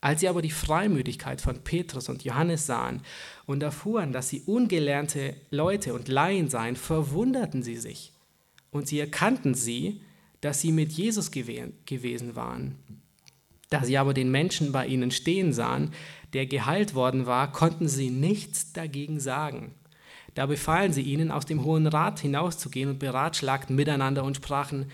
[0.00, 3.02] Als sie aber die Freimütigkeit von Petrus und Johannes sahen
[3.46, 8.12] und erfuhren, dass sie ungelernte Leute und Laien seien, verwunderten sie sich.
[8.72, 10.02] Und sie erkannten sie,
[10.40, 12.78] dass sie mit Jesus gewesen waren.
[13.70, 15.92] Da sie aber den Menschen bei ihnen stehen sahen,
[16.32, 19.74] der geheilt worden war, konnten sie nichts dagegen sagen.
[20.34, 24.86] Da befahlen sie ihnen, aus dem Hohen Rat hinauszugehen und beratschlagten miteinander und sprachen,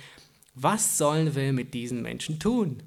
[0.54, 2.82] was sollen wir mit diesen Menschen tun?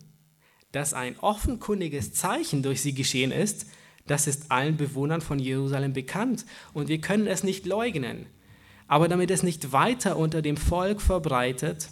[0.73, 3.67] Dass ein offenkundiges Zeichen durch sie geschehen ist,
[4.07, 8.25] das ist allen Bewohnern von Jerusalem bekannt und wir können es nicht leugnen.
[8.87, 11.89] Aber damit es nicht weiter unter dem Volk verbreitet,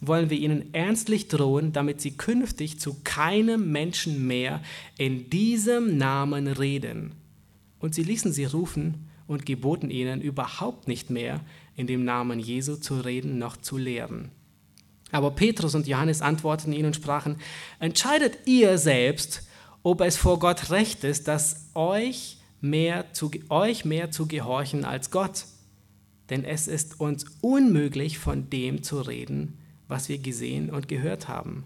[0.00, 4.62] wollen wir ihnen ernstlich drohen, damit sie künftig zu keinem Menschen mehr
[4.96, 7.12] in diesem Namen reden.
[7.78, 11.40] Und sie ließen sie rufen und geboten ihnen überhaupt nicht mehr
[11.76, 14.32] in dem Namen Jesu zu reden noch zu lehren.
[15.12, 17.36] Aber Petrus und Johannes antworteten ihnen und sprachen,
[17.78, 19.48] entscheidet ihr selbst,
[19.84, 25.12] ob es vor Gott recht ist, dass euch mehr zu, euch mehr zu gehorchen als
[25.12, 25.44] Gott.
[26.28, 31.62] Denn es ist uns unmöglich, von dem zu reden, was wir gesehen und gehört haben.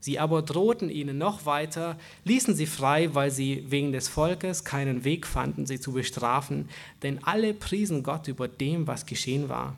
[0.00, 5.04] Sie aber drohten ihnen noch weiter, ließen sie frei, weil sie wegen des Volkes keinen
[5.04, 6.68] Weg fanden, sie zu bestrafen,
[7.02, 9.76] denn alle priesen Gott über dem, was geschehen war.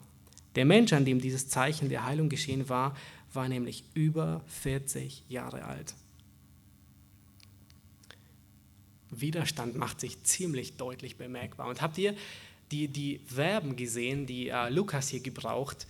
[0.55, 2.97] Der Mensch, an dem dieses Zeichen der Heilung geschehen war,
[3.33, 5.95] war nämlich über 40 Jahre alt.
[9.11, 11.69] Widerstand macht sich ziemlich deutlich bemerkbar.
[11.69, 12.14] Und habt ihr
[12.71, 15.87] die, die Verben gesehen, die äh, Lukas hier gebraucht?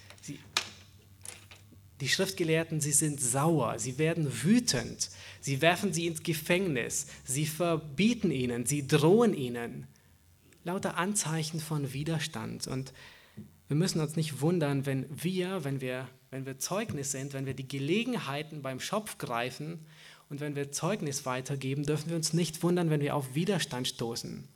[2.01, 8.31] Die Schriftgelehrten, sie sind sauer, sie werden wütend, sie werfen sie ins Gefängnis, sie verbieten
[8.31, 9.89] ihnen, sie drohen ihnen.
[10.63, 12.69] Lauter Anzeichen von Widerstand.
[12.69, 12.93] Und
[13.67, 17.55] wir müssen uns nicht wundern, wenn wir, wenn wir, wenn wir Zeugnis sind, wenn wir
[17.55, 19.87] die Gelegenheiten beim Schopf greifen
[20.29, 24.49] und wenn wir Zeugnis weitergeben, dürfen wir uns nicht wundern, wenn wir auf Widerstand stoßen.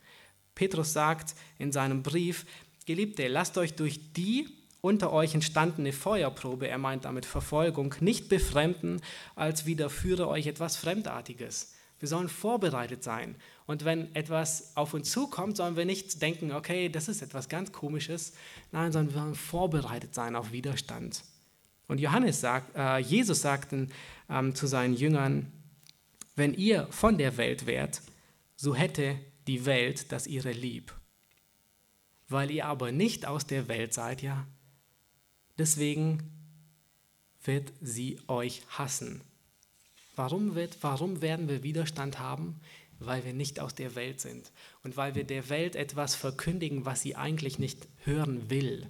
[0.55, 2.47] Petrus sagt in seinem Brief,
[2.86, 4.49] Geliebte, lasst euch durch die
[4.83, 9.01] unter euch entstandene Feuerprobe, er meint damit Verfolgung, nicht befremden,
[9.37, 11.72] als widerführe euch etwas Fremdartiges.
[12.01, 13.37] Wir sollen vorbereitet sein.
[13.64, 17.70] Und wenn etwas auf uns zukommt, sollen wir nicht denken, okay, das ist etwas ganz
[17.70, 18.33] Komisches.
[18.72, 21.22] Nein, sondern wir sollen vorbereitet sein auf Widerstand.
[21.87, 23.87] Und Johannes sagt, äh, Jesus sagte
[24.28, 25.53] ähm, zu seinen Jüngern,
[26.35, 28.03] wenn ihr von der Welt wärt,
[28.57, 29.16] so hätte
[29.47, 30.93] die Welt das ihre lieb.
[32.28, 34.45] Weil ihr aber nicht aus der Welt seid, ja,
[35.59, 36.22] Deswegen
[37.44, 39.22] wird sie euch hassen.
[40.14, 42.61] Warum, wird, warum werden wir Widerstand haben?
[43.07, 47.03] weil wir nicht aus der Welt sind und weil wir der Welt etwas verkündigen, was
[47.03, 48.88] sie eigentlich nicht hören will.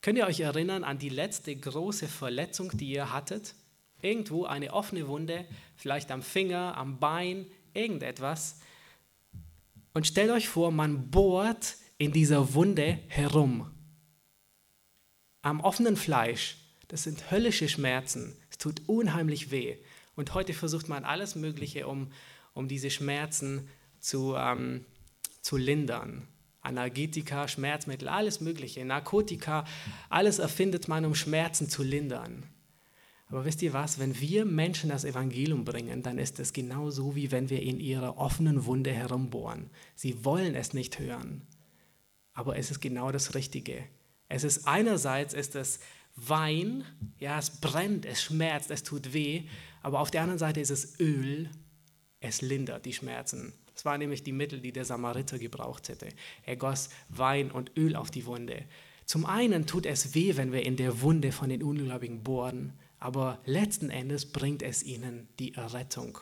[0.00, 3.54] Könnt ihr euch erinnern an die letzte große Verletzung, die ihr hattet?
[4.02, 8.60] Irgendwo eine offene Wunde, vielleicht am Finger, am Bein, irgendetwas.
[9.94, 13.70] Und stellt euch vor, man bohrt in dieser Wunde herum.
[15.44, 16.56] Am offenen Fleisch.
[16.88, 18.34] Das sind höllische Schmerzen.
[18.50, 19.76] Es tut unheimlich weh.
[20.16, 22.10] Und heute versucht man alles Mögliche, um,
[22.54, 23.68] um diese Schmerzen
[24.00, 24.86] zu, ähm,
[25.42, 26.26] zu lindern.
[26.62, 29.66] Analgetika, Schmerzmittel, alles Mögliche, Narkotika,
[30.08, 32.44] alles erfindet man, um Schmerzen zu lindern.
[33.28, 37.30] Aber wisst ihr was, wenn wir Menschen das Evangelium bringen, dann ist es genauso, wie
[37.32, 39.68] wenn wir in ihrer offenen Wunde herumbohren.
[39.94, 41.42] Sie wollen es nicht hören,
[42.32, 43.84] aber es ist genau das Richtige.
[44.34, 45.78] Es ist einerseits ist es
[46.16, 46.84] Wein,
[47.20, 49.44] ja, es brennt, es schmerzt, es tut weh,
[49.80, 51.48] aber auf der anderen Seite ist es Öl,
[52.18, 53.52] es lindert die Schmerzen.
[53.74, 56.08] Das waren nämlich die Mittel, die der Samariter gebraucht hätte.
[56.44, 58.64] Er goss Wein und Öl auf die Wunde.
[59.04, 63.38] Zum einen tut es weh, wenn wir in der Wunde von den Ungläubigen bohren, aber
[63.44, 66.18] letzten Endes bringt es ihnen die Errettung.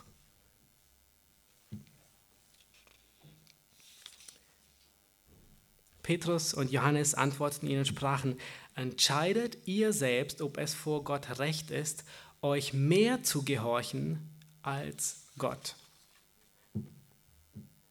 [6.02, 8.36] Petrus und Johannes antworteten ihnen und sprachen,
[8.74, 12.04] entscheidet ihr selbst, ob es vor Gott recht ist,
[12.40, 14.18] euch mehr zu gehorchen
[14.62, 15.76] als Gott.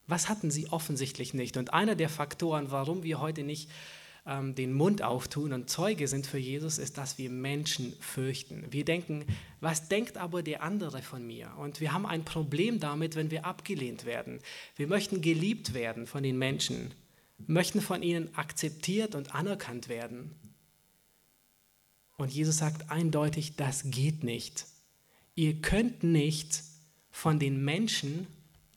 [0.07, 1.55] Was hatten sie offensichtlich nicht?
[1.55, 3.69] Und einer der Faktoren, warum wir heute nicht
[4.25, 8.65] ähm, den Mund auftun und Zeuge sind für Jesus, ist, dass wir Menschen fürchten.
[8.71, 9.25] Wir denken,
[9.61, 11.51] was denkt aber der andere von mir?
[11.57, 14.39] Und wir haben ein Problem damit, wenn wir abgelehnt werden.
[14.75, 16.93] Wir möchten geliebt werden von den Menschen,
[17.47, 20.35] möchten von ihnen akzeptiert und anerkannt werden.
[22.17, 24.65] Und Jesus sagt eindeutig, das geht nicht.
[25.35, 26.63] Ihr könnt nicht
[27.09, 28.27] von den Menschen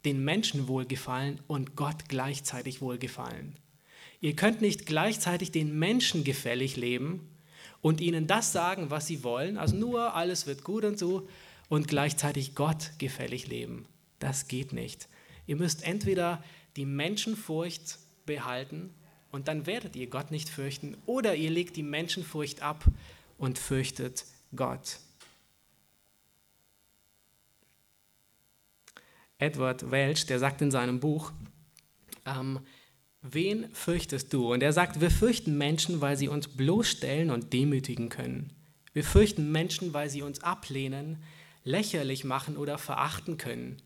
[0.04, 3.54] den Menschen wohlgefallen und Gott gleichzeitig wohlgefallen.
[4.20, 7.28] Ihr könnt nicht gleichzeitig den Menschen gefällig leben
[7.80, 11.28] und ihnen das sagen, was sie wollen, also nur alles wird gut und so,
[11.68, 13.86] und gleichzeitig Gott gefällig leben.
[14.18, 15.08] Das geht nicht.
[15.46, 16.42] Ihr müsst entweder
[16.76, 18.94] die Menschenfurcht behalten
[19.30, 22.84] und dann werdet ihr Gott nicht fürchten, oder ihr legt die Menschenfurcht ab
[23.36, 24.98] und fürchtet Gott.
[29.38, 31.32] Edward Welch, der sagt in seinem Buch,
[32.24, 32.60] ähm,
[33.22, 34.52] wen fürchtest du?
[34.52, 38.52] Und er sagt, wir fürchten Menschen, weil sie uns bloßstellen und demütigen können.
[38.92, 41.22] Wir fürchten Menschen, weil sie uns ablehnen,
[41.64, 43.82] lächerlich machen oder verachten können.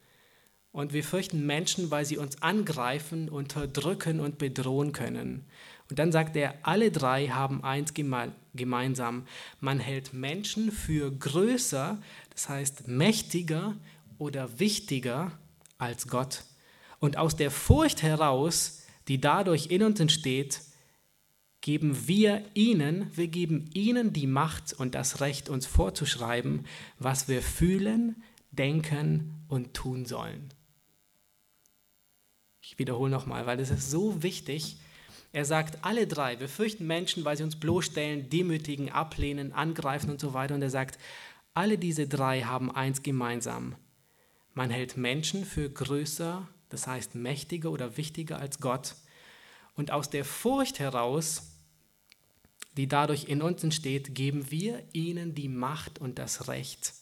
[0.73, 5.47] Und wir fürchten Menschen, weil sie uns angreifen, unterdrücken und bedrohen können.
[5.91, 9.27] Und dann sagt er, alle drei haben eins gemeinsam.
[9.61, 11.99] Man hält Menschen für größer,
[12.31, 13.77] das heißt mächtiger
[14.19, 15.33] oder wichtiger
[15.79, 16.45] als Gott.
[16.99, 20.61] Und aus der Furcht heraus, die dadurch in uns entsteht,
[21.61, 26.67] geben wir ihnen, wir geben ihnen die Macht und das Recht, uns vorzuschreiben,
[26.99, 30.49] was wir fühlen, denken und tun sollen.
[32.71, 34.77] Ich wiederhole nochmal, weil das ist so wichtig.
[35.33, 40.21] Er sagt, alle drei, wir fürchten Menschen, weil sie uns bloßstellen, demütigen, ablehnen, angreifen und
[40.21, 40.55] so weiter.
[40.55, 40.99] Und er sagt,
[41.55, 43.75] alle diese drei haben eins gemeinsam.
[44.53, 48.97] Man hält Menschen für größer, das heißt mächtiger oder wichtiger als Gott.
[49.75, 51.45] Und aus der Furcht heraus,
[52.77, 56.93] die dadurch in uns entsteht, geben wir ihnen die Macht und das Recht,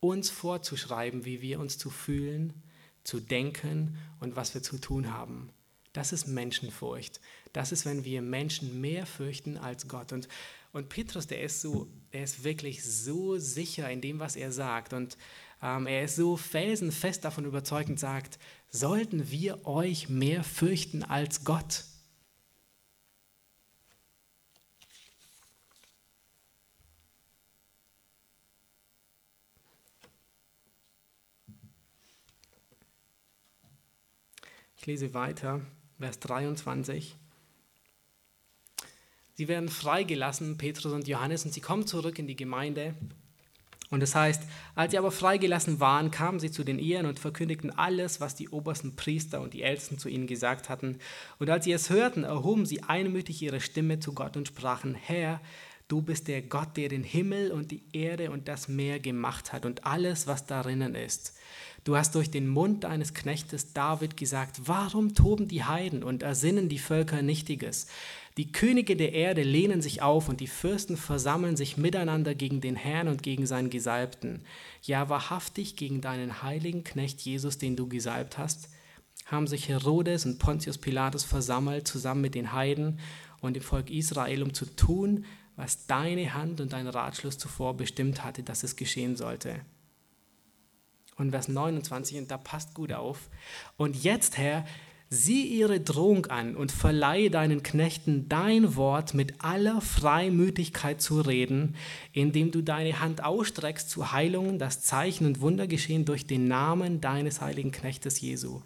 [0.00, 2.64] uns vorzuschreiben, wie wir uns zu fühlen,
[3.04, 5.50] zu denken und was wir zu tun haben.
[5.92, 7.20] Das ist Menschenfurcht.
[7.52, 10.12] Das ist, wenn wir Menschen mehr fürchten als Gott.
[10.12, 10.26] Und,
[10.72, 14.92] und Petrus, der ist so, er ist wirklich so sicher in dem, was er sagt.
[14.92, 15.16] Und
[15.62, 18.40] ähm, er ist so felsenfest davon überzeugt und sagt,
[18.70, 21.84] sollten wir euch mehr fürchten als Gott?
[34.84, 35.62] Ich lese weiter,
[35.98, 37.16] Vers 23.
[39.32, 42.94] Sie werden freigelassen, Petrus und Johannes, und sie kommen zurück in die Gemeinde.
[43.88, 44.42] Und das heißt,
[44.74, 48.50] als sie aber freigelassen waren, kamen sie zu den Ehren und verkündigten alles, was die
[48.50, 50.98] obersten Priester und die Ältesten zu ihnen gesagt hatten.
[51.38, 55.40] Und als sie es hörten, erhoben sie einmütig ihre Stimme zu Gott und sprachen, Herr,
[55.86, 59.66] Du bist der Gott, der den Himmel und die Erde und das Meer gemacht hat
[59.66, 61.34] und alles, was darinnen ist.
[61.84, 66.70] Du hast durch den Mund deines Knechtes David gesagt, warum toben die Heiden und ersinnen
[66.70, 67.88] die Völker Nichtiges?
[68.38, 72.74] Die Könige der Erde lehnen sich auf und die Fürsten versammeln sich miteinander gegen den
[72.74, 74.46] Herrn und gegen seinen Gesalbten.
[74.82, 78.70] Ja, wahrhaftig gegen deinen heiligen Knecht Jesus, den du gesalbt hast,
[79.26, 82.98] haben sich Herodes und Pontius Pilatus versammelt, zusammen mit den Heiden
[83.42, 88.24] und dem Volk Israel, um zu tun, was deine Hand und dein Ratschluss zuvor bestimmt
[88.24, 89.60] hatte, dass es geschehen sollte.
[91.16, 93.30] Und Vers 29, und da passt gut auf.
[93.76, 94.64] Und jetzt, Herr,
[95.10, 101.76] sieh ihre Drohung an und verleihe deinen Knechten dein Wort mit aller Freimütigkeit zu reden,
[102.12, 107.00] indem du deine Hand ausstreckst zu Heilungen, das Zeichen und Wunder geschehen durch den Namen
[107.00, 108.62] deines heiligen Knechtes Jesu.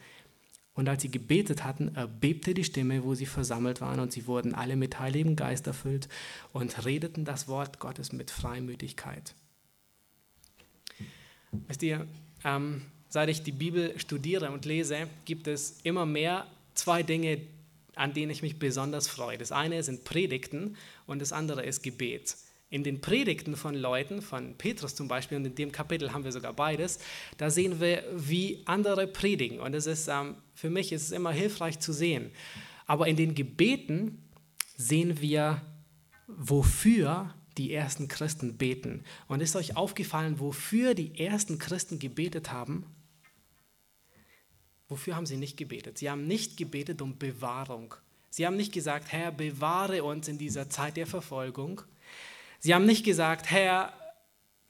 [0.75, 4.55] Und als sie gebetet hatten, erbebte die Stimme, wo sie versammelt waren, und sie wurden
[4.55, 6.09] alle mit Heiligem Geist erfüllt
[6.53, 9.35] und redeten das Wort Gottes mit Freimütigkeit.
[11.67, 12.07] Wisst ihr,
[12.45, 17.41] ähm, seit ich die Bibel studiere und lese, gibt es immer mehr zwei Dinge,
[17.95, 19.39] an denen ich mich besonders freue.
[19.39, 20.77] Das eine sind Predigten
[21.07, 22.37] und das andere ist Gebet
[22.71, 26.33] in den Predigten von Leuten, von Petrus zum Beispiel, und in dem Kapitel haben wir
[26.33, 26.99] sogar beides,
[27.39, 29.61] da sehen wir, wie andere predigen.
[29.61, 32.31] Und es ist, ähm, für mich ist es immer hilfreich zu sehen.
[32.87, 34.23] Aber in den Gebeten
[34.77, 35.63] sehen wir,
[36.27, 39.05] wofür die ersten Christen beten.
[39.27, 42.87] Und ist euch aufgefallen, wofür die ersten Christen gebetet haben?
[44.89, 45.99] Wofür haben sie nicht gebetet?
[45.99, 47.95] Sie haben nicht gebetet um Bewahrung.
[48.31, 51.83] Sie haben nicht gesagt, Herr, bewahre uns in dieser Zeit der Verfolgung,
[52.61, 53.93] Sie haben nicht gesagt, Herr,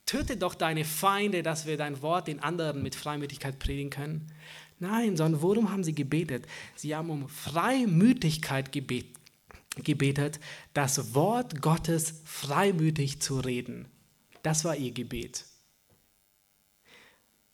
[0.04, 4.32] töte doch deine Feinde, dass wir dein Wort den anderen mit Freimütigkeit predigen können.
[4.78, 6.46] Nein, sondern worum haben sie gebetet?
[6.76, 8.70] Sie haben um Freimütigkeit
[9.84, 10.40] gebetet,
[10.74, 13.88] das Wort Gottes freimütig zu reden.
[14.42, 15.44] Das war ihr Gebet.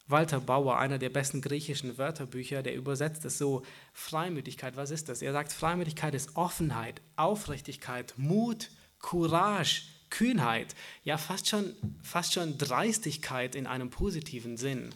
[0.06, 3.62] Walter Bauer, einer der besten griechischen Wörterbücher, der übersetzt es so,
[3.94, 5.22] Freimütigkeit, was ist das?
[5.22, 13.54] Er sagt, Freimütigkeit ist Offenheit, Aufrichtigkeit, Mut, Courage, Kühnheit, ja fast schon, fast schon Dreistigkeit
[13.54, 14.94] in einem positiven Sinn.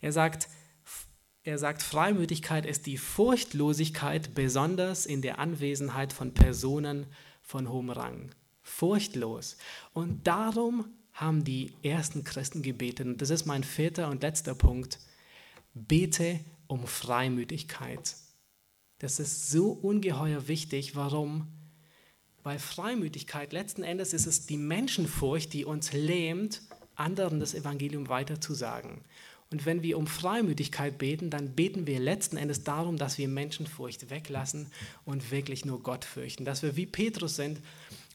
[0.00, 0.48] Er sagt,
[1.44, 7.06] er sagt, Freimütigkeit ist die Furchtlosigkeit, besonders in der Anwesenheit von Personen
[7.40, 8.34] von hohem Rang.
[8.62, 9.56] Furchtlos.
[9.92, 13.06] Und darum haben die ersten Christen gebetet.
[13.06, 14.98] Und das ist mein vierter und letzter Punkt.
[15.74, 18.14] Bete um Freimütigkeit.
[18.98, 20.94] Das ist so ungeheuer wichtig.
[20.94, 21.48] Warum?
[22.44, 26.62] Weil Freimütigkeit, letzten Endes ist es die Menschenfurcht, die uns lähmt,
[26.94, 29.02] anderen das Evangelium weiterzusagen.
[29.52, 34.10] Und wenn wir um Freimütigkeit beten, dann beten wir letzten Endes darum, dass wir Menschenfurcht
[34.10, 34.72] weglassen
[35.04, 36.44] und wirklich nur Gott fürchten.
[36.44, 37.60] Dass wir wie Petrus sind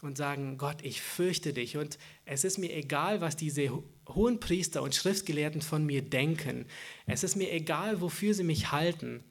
[0.02, 1.76] und sagen, Gott, ich fürchte dich.
[1.76, 3.70] Und es ist mir egal, was diese
[4.08, 6.66] hohen Priester und Schriftgelehrten von mir denken.
[7.06, 9.24] Es ist mir egal, wofür sie mich halten.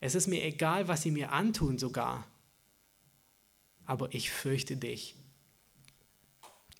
[0.00, 2.26] Es ist mir egal, was sie mir antun sogar
[3.90, 5.16] aber ich fürchte dich.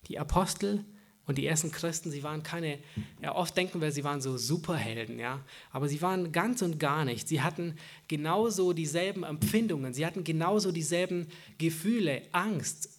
[0.06, 0.84] Die Apostel
[1.30, 2.80] und die ersten Christen, sie waren keine,
[3.22, 7.04] ja, oft denken wir, sie waren so Superhelden, ja, aber sie waren ganz und gar
[7.04, 7.28] nicht.
[7.28, 7.76] Sie hatten
[8.08, 12.98] genauso dieselben Empfindungen, sie hatten genauso dieselben Gefühle, Angst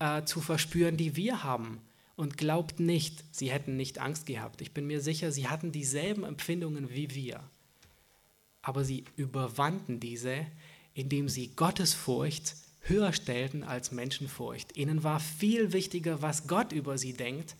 [0.00, 1.80] äh, zu verspüren, die wir haben.
[2.14, 4.60] Und glaubt nicht, sie hätten nicht Angst gehabt.
[4.60, 7.40] Ich bin mir sicher, sie hatten dieselben Empfindungen wie wir.
[8.60, 10.44] Aber sie überwanden diese,
[10.92, 14.76] indem sie Gottes Furcht höher stellten als Menschenfurcht.
[14.76, 17.56] Ihnen war viel wichtiger, was Gott über sie denkt,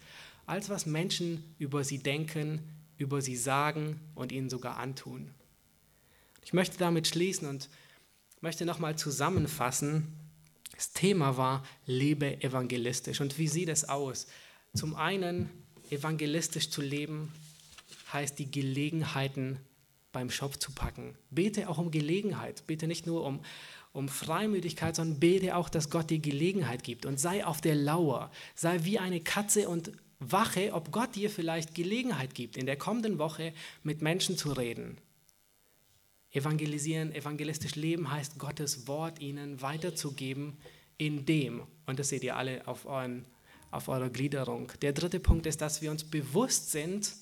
[0.46, 2.60] als was Menschen über sie denken,
[2.96, 5.30] über sie sagen und ihnen sogar antun.
[6.44, 7.68] Ich möchte damit schließen und
[8.40, 10.08] möchte nochmal zusammenfassen.
[10.74, 13.20] Das Thema war, lebe evangelistisch.
[13.20, 14.26] Und wie sieht es aus?
[14.74, 15.50] Zum einen,
[15.90, 17.32] evangelistisch zu leben,
[18.12, 19.58] heißt die Gelegenheiten
[20.12, 21.16] beim Schopf zu packen.
[21.30, 22.66] Bete auch um Gelegenheit.
[22.66, 23.40] Bete nicht nur um,
[23.92, 28.30] um Freimütigkeit, sondern bete auch, dass Gott dir Gelegenheit gibt und sei auf der Lauer,
[28.54, 33.18] sei wie eine Katze und wache, ob Gott dir vielleicht Gelegenheit gibt, in der kommenden
[33.18, 33.52] Woche
[33.82, 34.98] mit Menschen zu reden.
[36.30, 40.58] Evangelisieren, evangelistisch leben heißt, Gottes Wort ihnen weiterzugeben
[40.96, 43.24] in dem, und das seht ihr alle auf, euren,
[43.72, 44.70] auf eurer Gliederung.
[44.82, 47.12] Der dritte Punkt ist, dass wir uns bewusst sind,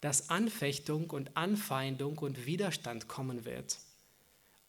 [0.00, 3.78] dass Anfechtung und Anfeindung und Widerstand kommen wird.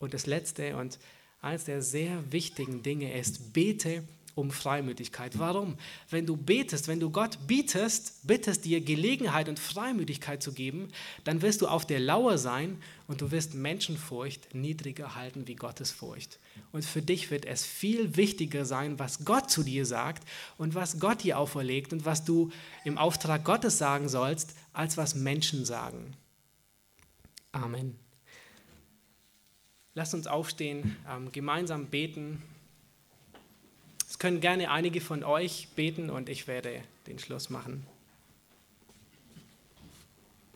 [0.02, 0.99] Und das Letzte und
[1.41, 4.03] eines der sehr wichtigen Dinge ist, bete
[4.36, 5.38] um Freimütigkeit.
[5.40, 5.76] Warum?
[6.10, 10.90] Wenn du betest, wenn du Gott bietest, bittest dir Gelegenheit und Freimütigkeit zu geben,
[11.23, 16.40] dann wirst du auf der Lauer sein und du wirst Menschenfurcht niedriger halten wie Gottesfurcht.
[16.72, 20.99] Und für dich wird es viel wichtiger sein, was Gott zu dir sagt und was
[20.99, 22.52] Gott dir auferlegt und was du
[22.86, 26.15] im Auftrag Gottes sagen sollst, als was Menschen sagen.
[27.52, 27.99] Amen.
[29.94, 32.42] Lasst uns aufstehen, ähm, gemeinsam beten.
[34.08, 37.86] Es können gerne einige von euch beten und ich werde den Schluss machen.